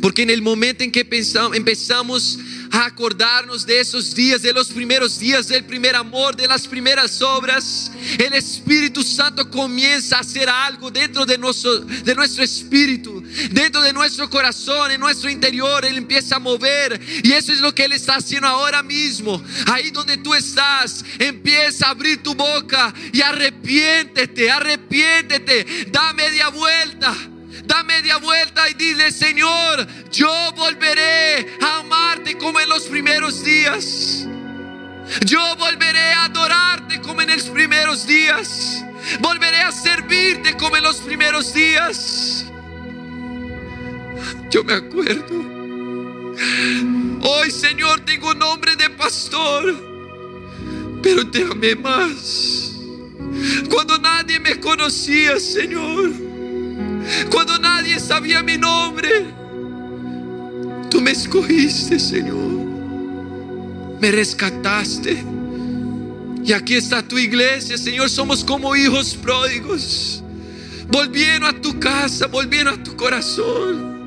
[0.00, 1.06] Porque en el momento en que
[1.54, 2.38] empezamos
[2.70, 7.20] a acordarnos de esos días, de los primeros días del primer amor, de las primeras
[7.22, 14.28] obras, el Espíritu Santo comienza a hacer algo dentro de nuestro, espíritu, dentro de nuestro
[14.28, 15.84] corazón, en nuestro interior.
[15.84, 19.42] Él empieza a mover y eso es lo que Él está haciendo ahora mismo.
[19.66, 27.14] Ahí donde tú estás, empieza a abrir tu boca y arrepiéntete, arrepiéntete, da media vuelta
[27.64, 34.26] da media vuelta y dile, Señor, yo volveré a amarte como en los primeros días.
[35.24, 38.84] Yo volveré a adorarte como en los primeros días.
[39.20, 42.44] Volveré a servirte como en los primeros días.
[44.50, 45.58] Yo me acuerdo.
[47.22, 49.74] Hoy, Señor, tengo nombre de pastor,
[51.02, 52.72] pero te amé más.
[53.70, 56.27] Cuando nadie me conocía, Señor
[57.30, 59.26] cuando nadie sabía mi nombre,
[60.90, 62.66] tú me escogiste, Señor.
[64.00, 65.24] Me rescataste.
[66.44, 68.08] Y aquí está tu iglesia, Señor.
[68.10, 70.22] Somos como hijos pródigos.
[70.90, 73.98] Volviendo a tu casa, volviendo a tu corazón.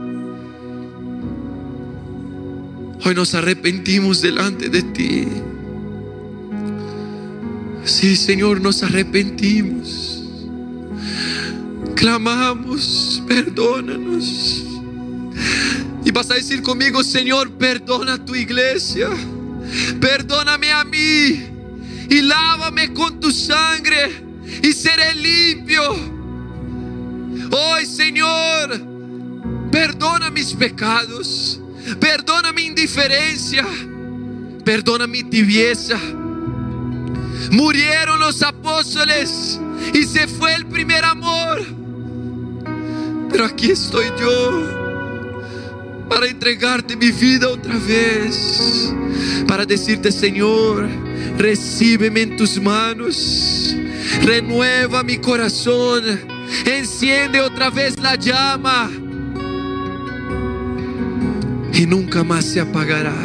[3.04, 5.28] Hoy nos arrepentimos delante de ti.
[7.84, 10.12] Sí, Señor, nos arrepentimos
[11.96, 14.64] clamamos, perdónanos.
[16.04, 19.10] Y vas a decir conmigo, Señor, perdona a tu iglesia,
[20.00, 21.46] perdóname a mí
[22.10, 24.10] y lávame con tu sangre
[24.64, 25.82] y seré limpio.
[27.52, 28.82] Hoy, Señor,
[29.72, 31.60] perdona mis pecados,
[32.00, 33.66] perdona mi indiferencia,
[34.66, 36.00] perdona mi tibieza.
[37.52, 39.60] Murieron los apóstoles
[39.94, 41.81] y se fue el primer amor.
[43.32, 44.82] Pero aquí estoy yo
[46.10, 48.94] para entregarte mi vida otra vez.
[49.48, 50.88] Para decirte, Señor,
[51.38, 53.76] recíbeme en tus manos.
[54.24, 56.04] Renueva mi corazón.
[56.66, 58.92] Enciende otra vez la llama.
[61.74, 63.16] Y nunca más se apagará.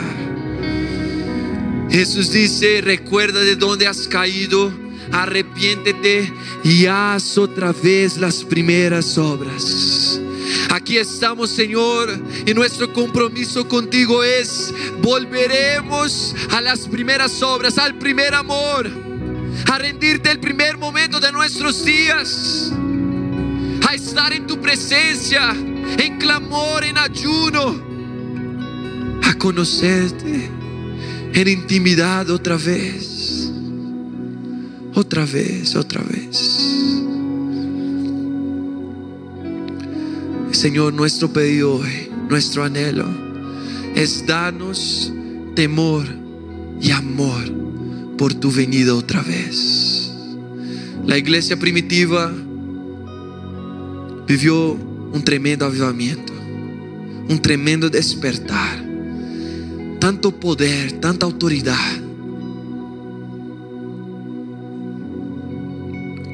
[1.90, 6.32] Jesús dice, recuerda de dónde has caído arrepiéntete
[6.64, 10.20] y haz otra vez las primeras obras.
[10.70, 12.09] Aquí estamos, Señor,
[12.46, 18.88] y nuestro compromiso contigo es, volveremos a las primeras obras, al primer amor,
[19.70, 22.72] a rendirte el primer momento de nuestros días,
[23.88, 27.82] a estar en tu presencia, en clamor, en ayuno,
[29.22, 30.50] a conocerte
[31.32, 33.45] en intimidad otra vez
[34.97, 36.72] otra vez, otra vez.
[40.53, 43.05] Señor, nuestro pedido hoy, nuestro anhelo,
[43.94, 45.12] es darnos
[45.55, 46.07] temor
[46.80, 47.44] y amor
[48.16, 50.11] por tu venida otra vez.
[51.05, 52.32] La iglesia primitiva
[54.26, 56.32] vivió un tremendo avivamiento,
[57.28, 58.82] un tremendo despertar,
[60.01, 62.05] tanto poder, tanta autoridad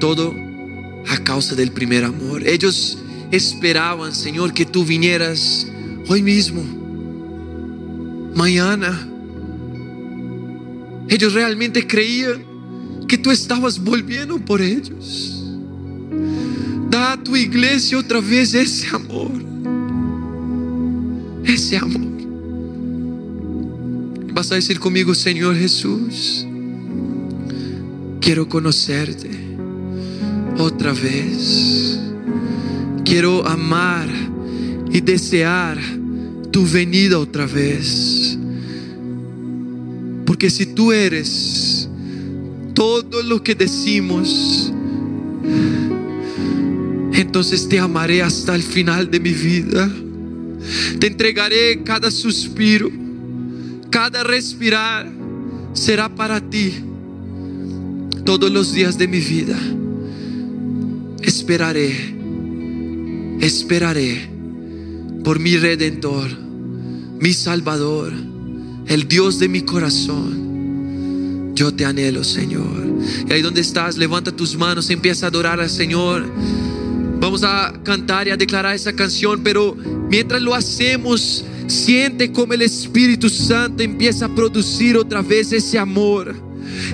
[0.02, 0.34] todo
[1.06, 2.44] a causa del primer amor.
[2.44, 2.98] Ellos
[3.30, 5.64] esperaban, Señor, que tú vinieras
[6.08, 6.60] hoy mismo,
[8.34, 9.08] mañana.
[11.08, 12.42] Ellos realmente creían
[13.06, 15.40] que tú estabas volviendo por ellos.
[16.90, 19.30] Da a tu iglesia otra vez ese amor.
[21.44, 22.10] Ese amor.
[24.34, 26.44] Vas a decir conmigo, Señor Jesús,
[28.20, 29.41] quiero conocerte
[30.58, 31.98] otra vez.
[33.04, 34.08] Quiero amar
[34.90, 35.78] y desear
[36.50, 38.38] tu venida otra vez.
[40.26, 41.88] Porque si tú eres
[42.74, 44.72] todo lo que decimos,
[47.12, 49.90] entonces te amaré hasta el final de mi vida.
[50.98, 52.90] Te entregaré cada suspiro,
[53.90, 55.10] cada respirar
[55.72, 56.72] será para ti
[58.24, 59.58] todos los días de mi vida
[61.22, 62.14] esperaré,
[63.40, 64.28] esperaré
[65.24, 66.28] por mi redentor,
[67.18, 68.12] mi salvador,
[68.86, 71.52] el Dios de mi corazón.
[71.54, 73.02] Yo te anhelo, Señor.
[73.28, 76.24] Y ahí donde estás, levanta tus manos, empieza a adorar al Señor.
[77.20, 79.76] Vamos a cantar y a declarar esa canción, pero
[80.08, 86.34] mientras lo hacemos, siente como el Espíritu Santo empieza a producir otra vez ese amor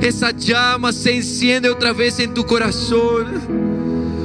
[0.03, 3.68] esa llama se enciende otra vez en tu corazón.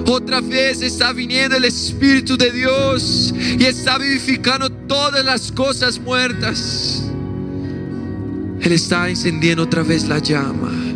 [0.06, 7.04] Otra vez está viniendo el Espíritu de Dios y está vivificando todas las cosas muertas.
[8.62, 10.93] Él está encendiendo otra vez la llama.